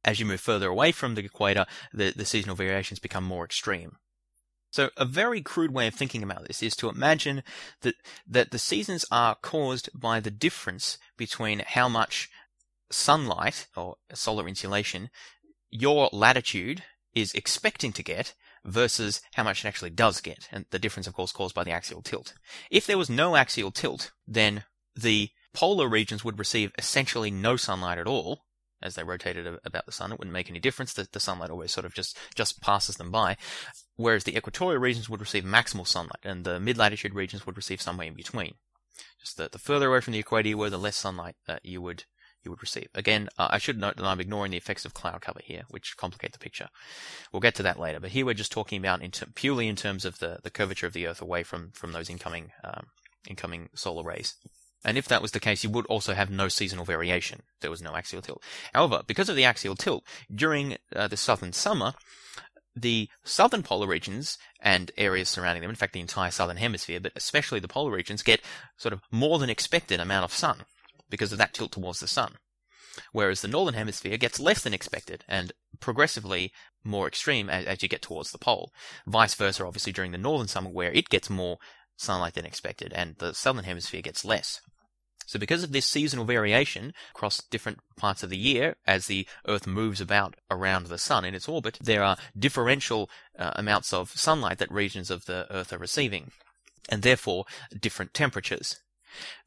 [0.06, 3.98] As you move further away from the equator, the, the seasonal variations become more extreme.
[4.72, 7.44] So a very crude way of thinking about this is to imagine
[7.82, 7.96] that,
[8.28, 12.30] that the seasons are caused by the difference between how much
[12.92, 15.10] sunlight or solar insolation
[15.72, 16.84] your latitude
[17.16, 18.36] is expecting to get
[18.66, 20.48] versus how much it actually does get.
[20.52, 22.34] And the difference, of course, caused by the axial tilt.
[22.70, 24.64] If there was no axial tilt, then
[24.96, 28.42] the polar regions would receive essentially no sunlight at all,
[28.82, 30.12] as they rotated about the sun.
[30.12, 30.94] It wouldn't make any difference.
[30.94, 33.38] The, the sunlight always sort of just, just passes them by.
[33.96, 38.08] Whereas the equatorial regions would receive maximal sunlight, and the mid-latitude regions would receive somewhere
[38.08, 38.56] in between.
[39.20, 41.82] Just the, the further away from the equator you were, the less sunlight that you
[41.82, 42.04] would
[42.46, 42.88] you would receive.
[42.94, 45.98] Again, uh, I should note that I'm ignoring the effects of cloud cover here, which
[45.98, 46.68] complicate the picture.
[47.32, 49.76] We'll get to that later, but here we're just talking about in ter- purely in
[49.76, 52.88] terms of the, the curvature of the Earth away from, from those incoming um,
[53.28, 54.36] incoming solar rays.
[54.84, 57.42] And if that was the case, you would also have no seasonal variation.
[57.62, 58.44] There was no axial tilt.
[58.72, 61.94] However, because of the axial tilt, during uh, the southern summer,
[62.76, 67.14] the southern polar regions and areas surrounding them, in fact, the entire southern hemisphere, but
[67.16, 68.42] especially the polar regions, get
[68.78, 70.66] sort of more than expected amount of sun
[71.10, 72.36] because of that tilt towards the sun.
[73.12, 76.52] Whereas the northern hemisphere gets less than expected and progressively
[76.84, 78.72] more extreme as, as you get towards the pole.
[79.06, 81.58] Vice versa, obviously, during the northern summer, where it gets more
[81.98, 84.62] sunlight than expected and the southern hemisphere gets less.
[85.26, 89.66] So because of this seasonal variation across different parts of the year, as the Earth
[89.66, 94.60] moves about around the Sun in its orbit, there are differential uh, amounts of sunlight
[94.60, 96.32] that regions of the Earth are receiving,
[96.90, 97.46] and therefore
[97.80, 98.80] different temperatures.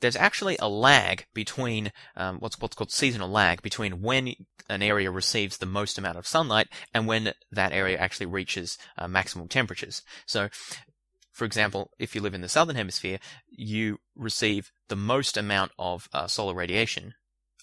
[0.01, 4.35] There's actually a lag between um, what's what's called seasonal lag between when
[4.69, 9.09] an area receives the most amount of sunlight and when that area actually reaches uh,
[9.09, 10.03] maximum temperatures.
[10.27, 10.49] So
[11.39, 16.09] for example, if you live in the southern hemisphere, you receive the most amount of
[16.13, 17.15] uh, solar radiation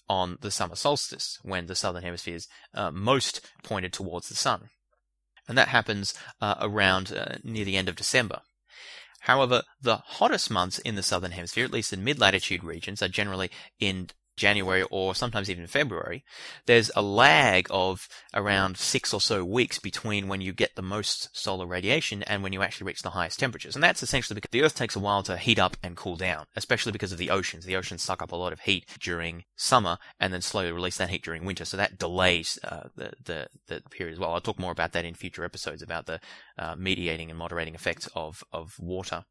[0.08, 4.70] on the summer solstice when the southern hemisphere is uh, most pointed towards the sun.
[5.46, 8.40] And that happens uh, around uh, near the end of December.
[9.26, 13.08] However, the hottest months in the southern hemisphere, at least in mid latitude regions, are
[13.08, 13.50] generally
[13.80, 16.24] in January or sometimes even February,
[16.66, 21.28] there's a lag of around six or so weeks between when you get the most
[21.36, 23.74] solar radiation and when you actually reach the highest temperatures.
[23.74, 26.46] And that's essentially because the Earth takes a while to heat up and cool down,
[26.54, 27.64] especially because of the oceans.
[27.64, 31.10] The oceans suck up a lot of heat during summer and then slowly release that
[31.10, 31.64] heat during winter.
[31.64, 34.32] So that delays uh, the, the, the period as well.
[34.32, 36.20] I'll talk more about that in future episodes about the
[36.58, 39.24] uh, mediating and moderating effects of, of water.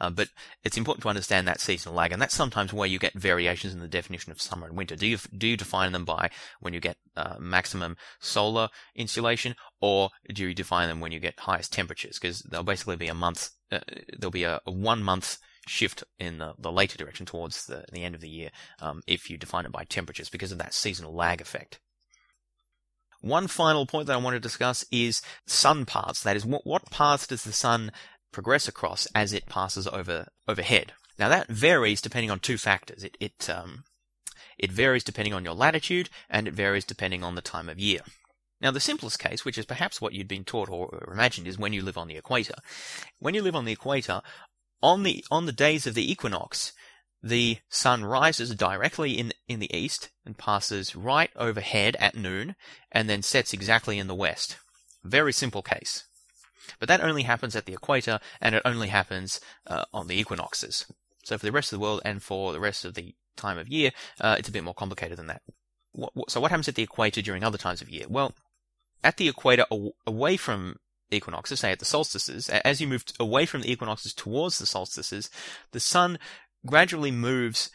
[0.00, 0.28] Uh, but
[0.64, 3.80] it's important to understand that seasonal lag, and that's sometimes where you get variations in
[3.80, 4.96] the definition of summer and winter.
[4.96, 10.10] Do you do you define them by when you get uh, maximum solar insolation, or
[10.32, 12.18] do you define them when you get highest temperatures?
[12.18, 13.80] Because there'll basically be a month, uh,
[14.18, 18.02] there'll be a, a, one month shift in the, the later direction towards the, the
[18.02, 18.50] end of the year
[18.80, 21.78] um, if you define it by temperatures because of that seasonal lag effect.
[23.20, 26.22] One final point that I want to discuss is sun paths.
[26.22, 27.92] That is, what, what paths does the sun
[28.32, 30.92] progress across as it passes over overhead.
[31.18, 33.04] Now that varies depending on two factors.
[33.04, 33.84] It it um,
[34.58, 38.00] it varies depending on your latitude and it varies depending on the time of year.
[38.60, 41.72] Now the simplest case, which is perhaps what you'd been taught or imagined, is when
[41.72, 42.56] you live on the equator.
[43.18, 44.20] When you live on the equator,
[44.82, 46.72] on the on the days of the equinox,
[47.22, 52.54] the sun rises directly in in the east and passes right overhead at noon
[52.92, 54.56] and then sets exactly in the west.
[55.02, 56.04] Very simple case.
[56.78, 60.86] But that only happens at the equator, and it only happens uh, on the equinoxes.
[61.24, 63.68] So for the rest of the world and for the rest of the time of
[63.68, 63.90] year,
[64.20, 65.42] uh, it's a bit more complicated than that.
[65.92, 68.06] What, what, so what happens at the equator during other times of year?
[68.08, 68.34] Well,
[69.02, 70.76] at the equator, aw- away from
[71.10, 75.30] equinoxes, say at the solstices, as you move away from the equinoxes towards the solstices,
[75.72, 76.18] the sun
[76.66, 77.70] gradually moves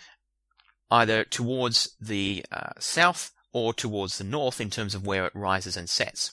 [0.91, 5.75] either towards the uh, south or towards the north in terms of where it rises
[5.75, 6.31] and sets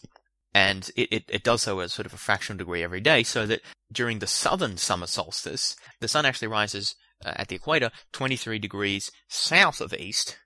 [0.54, 3.46] and it, it, it, does so at sort of a fractional degree every day, so
[3.46, 6.94] that during the southern summer solstice, the sun actually rises
[7.24, 10.36] uh, at the equator 23 degrees south of east,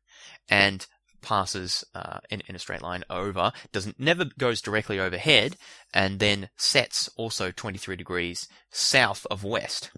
[0.49, 0.87] and
[1.23, 5.57] passes uh, in, in a straight line over, doesn't never goes directly overhead,
[5.93, 9.91] and then sets also 23 degrees south of west.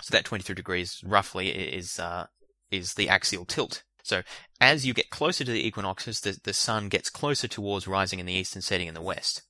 [0.00, 2.26] So that 23 degrees roughly is uh,
[2.70, 4.22] is the axial tilt so
[4.60, 8.26] as you get closer to the equinoxes, the, the sun gets closer towards rising in
[8.26, 9.42] the east and setting in the west.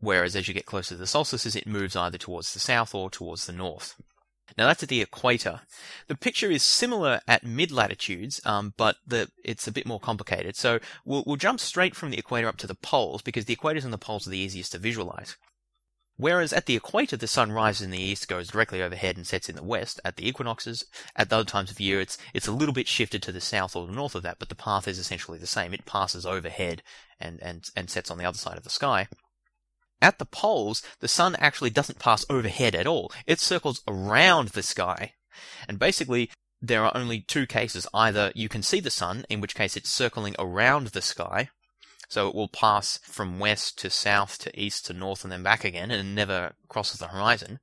[0.00, 3.08] Whereas as you get closer to the solstices, it moves either towards the south or
[3.08, 3.94] towards the north.
[4.58, 5.60] Now that's at the equator.
[6.08, 10.56] The picture is similar at mid latitudes, um, but the, it's a bit more complicated.
[10.56, 13.84] So we'll, we'll jump straight from the equator up to the poles because the equators
[13.84, 15.36] and the poles are the easiest to visualize.
[16.22, 19.48] Whereas at the equator, the sun rises in the east, goes directly overhead, and sets
[19.48, 19.98] in the west.
[20.04, 20.84] At the equinoxes,
[21.16, 23.74] at the other times of year, it's it's a little bit shifted to the south
[23.74, 25.74] or the north of that, but the path is essentially the same.
[25.74, 26.84] It passes overhead
[27.18, 29.08] and and and sets on the other side of the sky.
[30.00, 33.10] At the poles, the sun actually doesn't pass overhead at all.
[33.26, 35.14] It circles around the sky,
[35.66, 37.88] and basically there are only two cases.
[37.92, 41.50] Either you can see the sun, in which case it's circling around the sky,
[42.12, 45.64] so it will pass from west to south to east to north and then back
[45.64, 47.58] again and never crosses the horizon.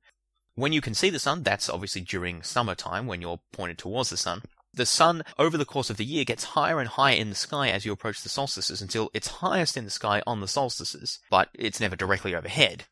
[0.56, 4.16] When you can see the sun, that's obviously during summertime when you're pointed towards the
[4.16, 4.42] sun.
[4.74, 7.68] The sun, over the course of the year, gets higher and higher in the sky
[7.70, 11.50] as you approach the solstices until it's highest in the sky on the solstices, but
[11.54, 12.86] it's never directly overhead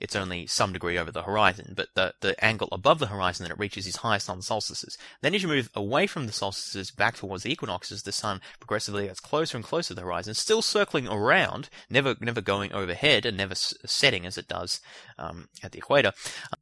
[0.00, 3.52] it's only some degree over the horizon, but the, the angle above the horizon that
[3.52, 4.96] it reaches is highest on the solstices.
[5.22, 9.06] Then as you move away from the solstices back towards the equinoxes, the sun progressively
[9.06, 13.36] gets closer and closer to the horizon, still circling around, never never going overhead and
[13.36, 14.80] never setting as it does
[15.18, 16.12] um, at the equator,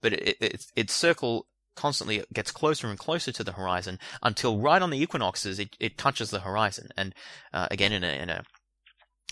[0.00, 4.82] but it, it, its circle constantly gets closer and closer to the horizon until right
[4.82, 6.88] on the equinoxes it, it touches the horizon.
[6.96, 7.14] And
[7.52, 8.44] uh, again, in a, in a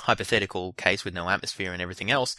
[0.00, 2.36] hypothetical case with no atmosphere and everything else,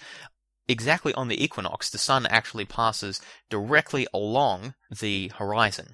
[0.68, 5.94] exactly on the equinox, the sun actually passes directly along the horizon.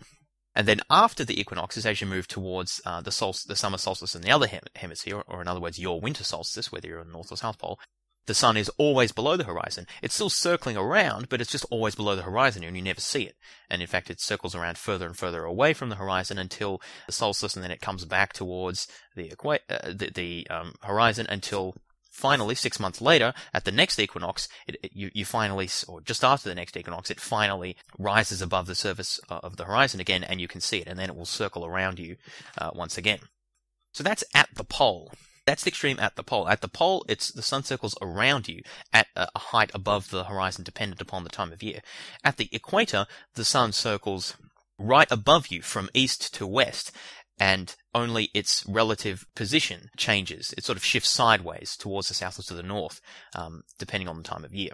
[0.55, 4.15] And then after the equinoxes, as you move towards uh, the, sol- the summer solstice
[4.15, 7.07] in the other hem- hemisphere, or in other words, your winter solstice, whether you're in
[7.07, 7.79] the North or South Pole,
[8.25, 9.87] the sun is always below the horizon.
[10.03, 13.23] It's still circling around, but it's just always below the horizon and you never see
[13.23, 13.35] it.
[13.69, 17.11] And in fact, it circles around further and further away from the horizon until the
[17.11, 21.75] solstice and then it comes back towards the, equa- uh, the, the um, horizon until
[22.19, 26.23] finally, six months later, at the next equinox, it, it, you, you finally, or just
[26.23, 30.23] after the next equinox, it finally rises above the surface uh, of the horizon again,
[30.23, 32.17] and you can see it, and then it will circle around you
[32.57, 33.19] uh, once again.
[33.93, 35.11] So that's at the pole.
[35.45, 36.47] That's the extreme at the pole.
[36.47, 38.61] At the pole, it's the sun circles around you
[38.93, 41.81] at a height above the horizon, dependent upon the time of year.
[42.23, 44.35] At the equator, the sun circles
[44.77, 46.91] right above you from east to west,
[47.39, 50.53] and only its relative position changes.
[50.57, 53.01] It sort of shifts sideways towards the south or to the north,
[53.35, 54.73] um, depending on the time of year.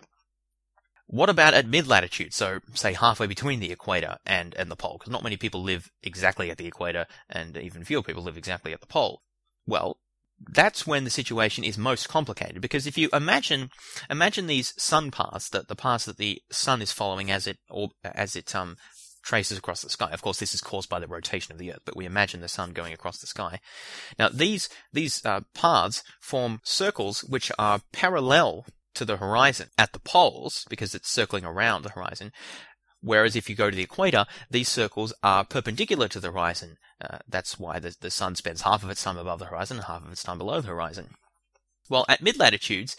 [1.07, 2.33] What about at mid latitude?
[2.33, 5.91] So, say halfway between the equator and, and the pole, because not many people live
[6.01, 9.21] exactly at the equator, and even fewer people live exactly at the pole.
[9.67, 9.99] Well,
[10.39, 13.69] that's when the situation is most complicated because if you imagine
[14.09, 17.89] imagine these sun paths that the paths that the sun is following as it or
[18.03, 18.75] as it um
[19.25, 20.09] traces across the sky.
[20.11, 22.47] Of course, this is caused by the rotation of the Earth, but we imagine the
[22.47, 23.59] sun going across the sky.
[24.17, 29.99] Now, these these uh, paths form circles which are parallel to the horizon at the
[29.99, 32.31] poles because it's circling around the horizon,
[33.05, 36.77] Whereas if you go to the equator, these circles are perpendicular to the horizon.
[36.99, 39.85] Uh, that's why the, the sun spends half of its time above the horizon and
[39.85, 41.09] half of its time below the horizon.
[41.89, 42.97] Well, at mid latitudes,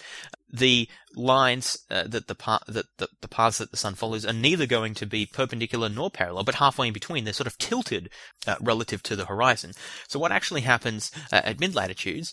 [0.52, 2.34] the lines uh, that the,
[2.68, 6.10] that the, the paths that the sun follows are neither going to be perpendicular nor
[6.10, 7.24] parallel, but halfway in between.
[7.24, 8.10] They're sort of tilted
[8.46, 9.72] uh, relative to the horizon.
[10.08, 12.32] So what actually happens uh, at mid latitudes?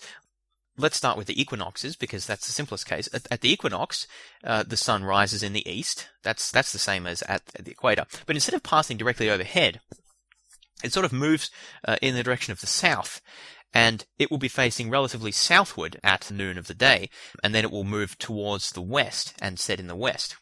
[0.78, 3.08] let's start with the equinoxes because that's the simplest case.
[3.14, 4.08] At, at the equinox,
[4.44, 6.10] uh, the sun rises in the east.
[6.24, 8.06] That's that's the same as at, at, the equator.
[8.26, 9.82] But instead of passing directly overhead,
[10.84, 11.52] it sort of moves
[11.88, 13.22] uh, in the direction of the south,
[13.74, 17.10] and it will be facing relatively southward at noon of the day,
[17.44, 20.36] and then it will move towards the west and set in the west.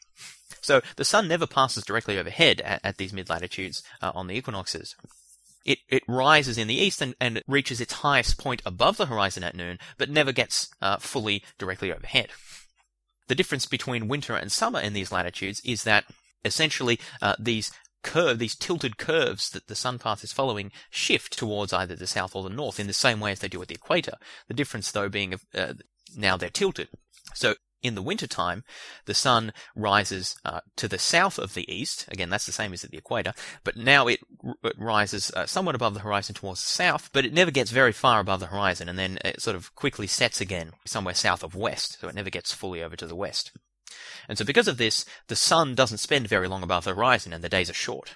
[0.62, 4.36] So the sun never passes directly overhead at, at these mid latitudes uh, on the
[4.36, 4.96] equinoxes.
[5.66, 9.44] It, it rises in the east and, and reaches its highest point above the horizon
[9.44, 12.30] at noon, but never gets uh, fully directly overhead.
[13.28, 16.06] The difference between winter and summer in these latitudes is that
[16.44, 17.72] essentially uh, these
[18.04, 22.36] curve, these tilted curves that the sun path is following shift towards either the south
[22.36, 24.14] or the north in the same way as they do at the equator.
[24.48, 25.74] The difference, though, being uh,
[26.16, 26.90] now they're tilted.
[27.34, 28.64] So in the winter time,
[29.06, 32.06] the sun rises uh, to the south of the east.
[32.10, 33.34] Again, that's the same as at the equator,
[33.64, 34.20] but now it,
[34.64, 37.92] it rises uh, somewhat above the horizon towards the south, but it never gets very
[37.92, 41.56] far above the horizon, and then it sort of quickly sets again somewhere south of
[41.56, 43.52] west, so it never gets fully over to the west.
[44.28, 47.44] And so because of this, the sun doesn't spend very long above the horizon, and
[47.44, 48.16] the days are short.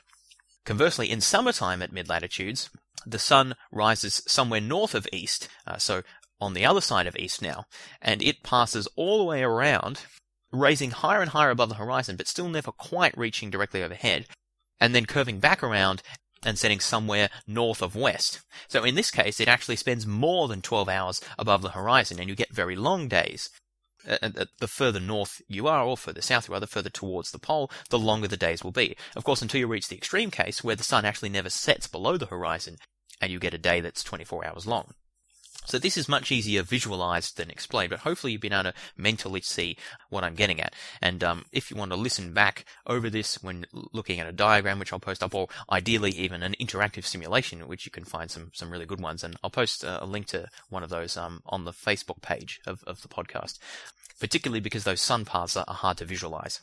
[0.66, 2.70] Conversely, in summertime at mid latitudes,
[3.06, 6.02] the sun rises somewhere north of east, uh, so
[6.42, 7.66] on the other side of east now,
[8.02, 10.02] and it passes all the way around,
[10.52, 14.26] raising higher and higher above the horizon, but still never quite reaching directly overhead,
[14.80, 16.02] and then curving back around
[16.44, 18.42] and setting somewhere north of west.
[18.68, 22.30] So in this case, it actually spends more than 12 hours above the horizon, and
[22.30, 23.50] you get very long days.
[24.08, 27.40] Uh, the further north you are, or further south you are, the further towards the
[27.40, 28.96] pole, the longer the days will be.
[29.16, 32.18] Of course, until you reach the extreme case where the sun actually never sets below
[32.18, 32.78] the horizon,
[33.22, 34.94] and you get a day that's 24 hours long.
[35.66, 39.42] So this is much easier visualized than explained, but hopefully you've been able to mentally
[39.42, 39.78] see
[40.10, 40.76] what I'm getting at.
[41.02, 44.78] And um, if you want to listen back over this when looking at a diagram,
[44.78, 48.52] which I'll post up, or ideally even an interactive simulation, which you can find some
[48.54, 51.42] some really good ones, and I'll post a, a link to one of those um,
[51.48, 53.58] on the Facebook page of, of the podcast,
[54.20, 56.62] particularly because those sun paths are hard to visualize.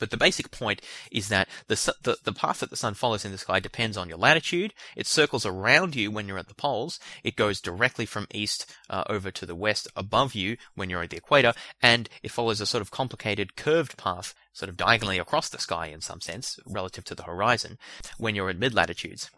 [0.00, 0.80] But the basic point
[1.12, 4.08] is that the, the, the path that the sun follows in the sky depends on
[4.08, 4.72] your latitude.
[4.96, 6.98] It circles around you when you're at the poles.
[7.22, 11.10] It goes directly from east uh, over to the west above you when you're at
[11.10, 15.50] the equator, and it follows a sort of complicated curved path, sort of diagonally across
[15.50, 17.78] the sky in some sense, relative to the horizon,
[18.16, 19.30] when you're in mid latitudes.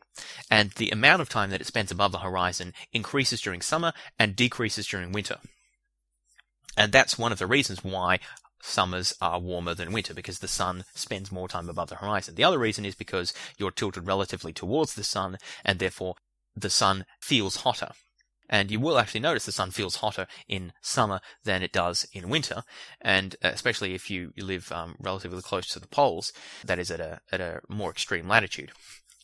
[0.51, 4.37] And the amount of time that it spends above the horizon increases during summer and
[4.37, 5.39] decreases during winter.
[6.77, 8.19] And that's one of the reasons why
[8.63, 12.35] summers are warmer than winter because the sun spends more time above the horizon.
[12.35, 16.15] The other reason is because you're tilted relatively towards the sun and therefore
[16.57, 17.91] the sun feels hotter.
[18.49, 22.29] And you will actually notice the sun feels hotter in summer than it does in
[22.29, 22.65] winter,
[23.01, 27.01] and uh, especially if you live um, relatively close to the poles, that is at
[27.01, 28.73] a at a more extreme latitude.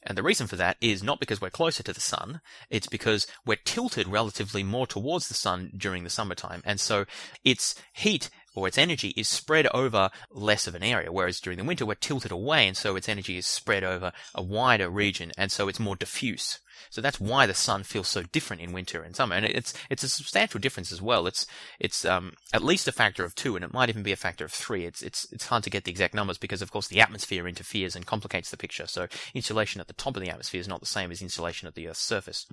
[0.02, 2.40] And the reason for that is not because we're closer to the sun,
[2.70, 6.62] it's because we're tilted relatively more towards the sun during the summertime.
[6.64, 7.04] And so
[7.44, 11.64] its heat or its energy is spread over less of an area, whereas during the
[11.64, 15.52] winter we're tilted away and so its energy is spread over a wider region and
[15.52, 16.58] so it's more diffuse.
[16.90, 20.02] So that's why the sun feels so different in winter and summer, and it's it's
[20.02, 21.26] a substantial difference as well.
[21.26, 21.46] It's
[21.78, 24.44] it's um, at least a factor of two, and it might even be a factor
[24.44, 24.84] of three.
[24.84, 27.96] It's it's it's hard to get the exact numbers because, of course, the atmosphere interferes
[27.96, 28.86] and complicates the picture.
[28.86, 31.74] So insolation at the top of the atmosphere is not the same as insolation at
[31.74, 32.46] the Earth's surface.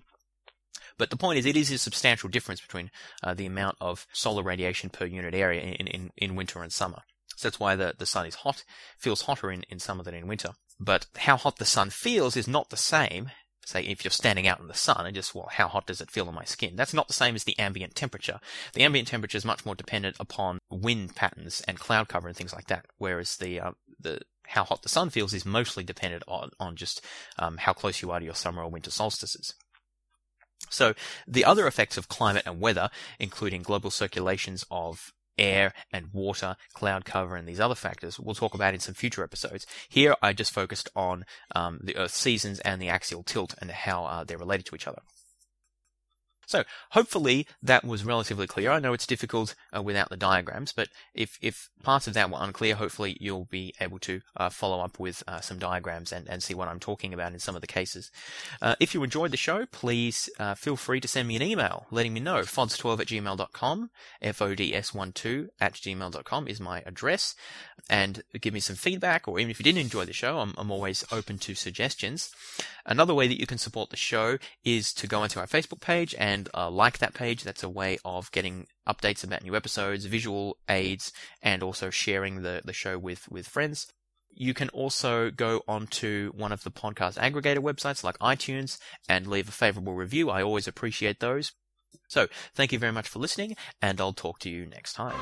[0.98, 2.92] But the point is, it is a substantial difference between
[3.24, 7.02] uh, the amount of solar radiation per unit area in, in, in winter and summer.
[7.36, 8.64] So that's why the, the sun is hot,
[8.98, 10.52] feels hotter in, in summer than in winter.
[10.80, 13.32] But how hot the sun feels is not the same
[13.66, 16.12] say if you're standing out in the sun and just well how hot does it
[16.12, 18.40] feel on my skin that's not the same as the ambient temperature
[18.74, 22.54] the ambient temperature is much more dependent upon wind patterns and cloud cover and things
[22.54, 26.52] like that whereas the uh, the how hot the sun feels is mostly dependent on
[26.60, 27.04] on just
[27.40, 29.56] um, how close you are to your summer or winter solstices
[30.70, 30.94] so
[31.28, 32.90] the other effects of climate and weather
[33.20, 38.54] including global circulations of air and water, cloud cover, and these other factors we'll talk
[38.54, 39.66] about in some future episodes.
[39.90, 44.06] Here, I just focused on um, the Earth's seasons and the axial tilt and how
[44.06, 45.02] uh, they're related to each other.
[46.46, 48.72] So hopefully that was relatively clear.
[48.72, 52.38] I know it's difficult uh, without the diagrams, but if, if parts of that were
[52.40, 56.44] unclear, hopefully you'll be able to uh, follow up with uh, some diagrams and, and
[56.44, 58.12] see what I'm talking about in some of the cases.
[58.62, 61.86] Uh, if you enjoyed the show, please uh, feel free to send me an email
[61.92, 62.42] letting me know.
[62.42, 63.90] fods12 at gmail.com,
[64.22, 67.36] F-O-D-S-1-2 at gmail.com is my address,
[67.90, 70.72] and give me some feedback, or even if you didn't enjoy the show, I'm, I'm
[70.72, 72.32] always open to suggestions.
[72.86, 76.14] Another way that you can support the show is to go onto our Facebook page
[76.18, 77.44] and and uh, like that page.
[77.44, 81.12] That's a way of getting updates about new episodes, visual aids,
[81.42, 83.88] and also sharing the, the show with, with friends.
[84.30, 88.78] You can also go onto one of the podcast aggregator websites like iTunes
[89.08, 90.30] and leave a favorable review.
[90.30, 91.54] I always appreciate those.
[92.10, 95.16] So, thank you very much for listening, and I'll talk to you next time.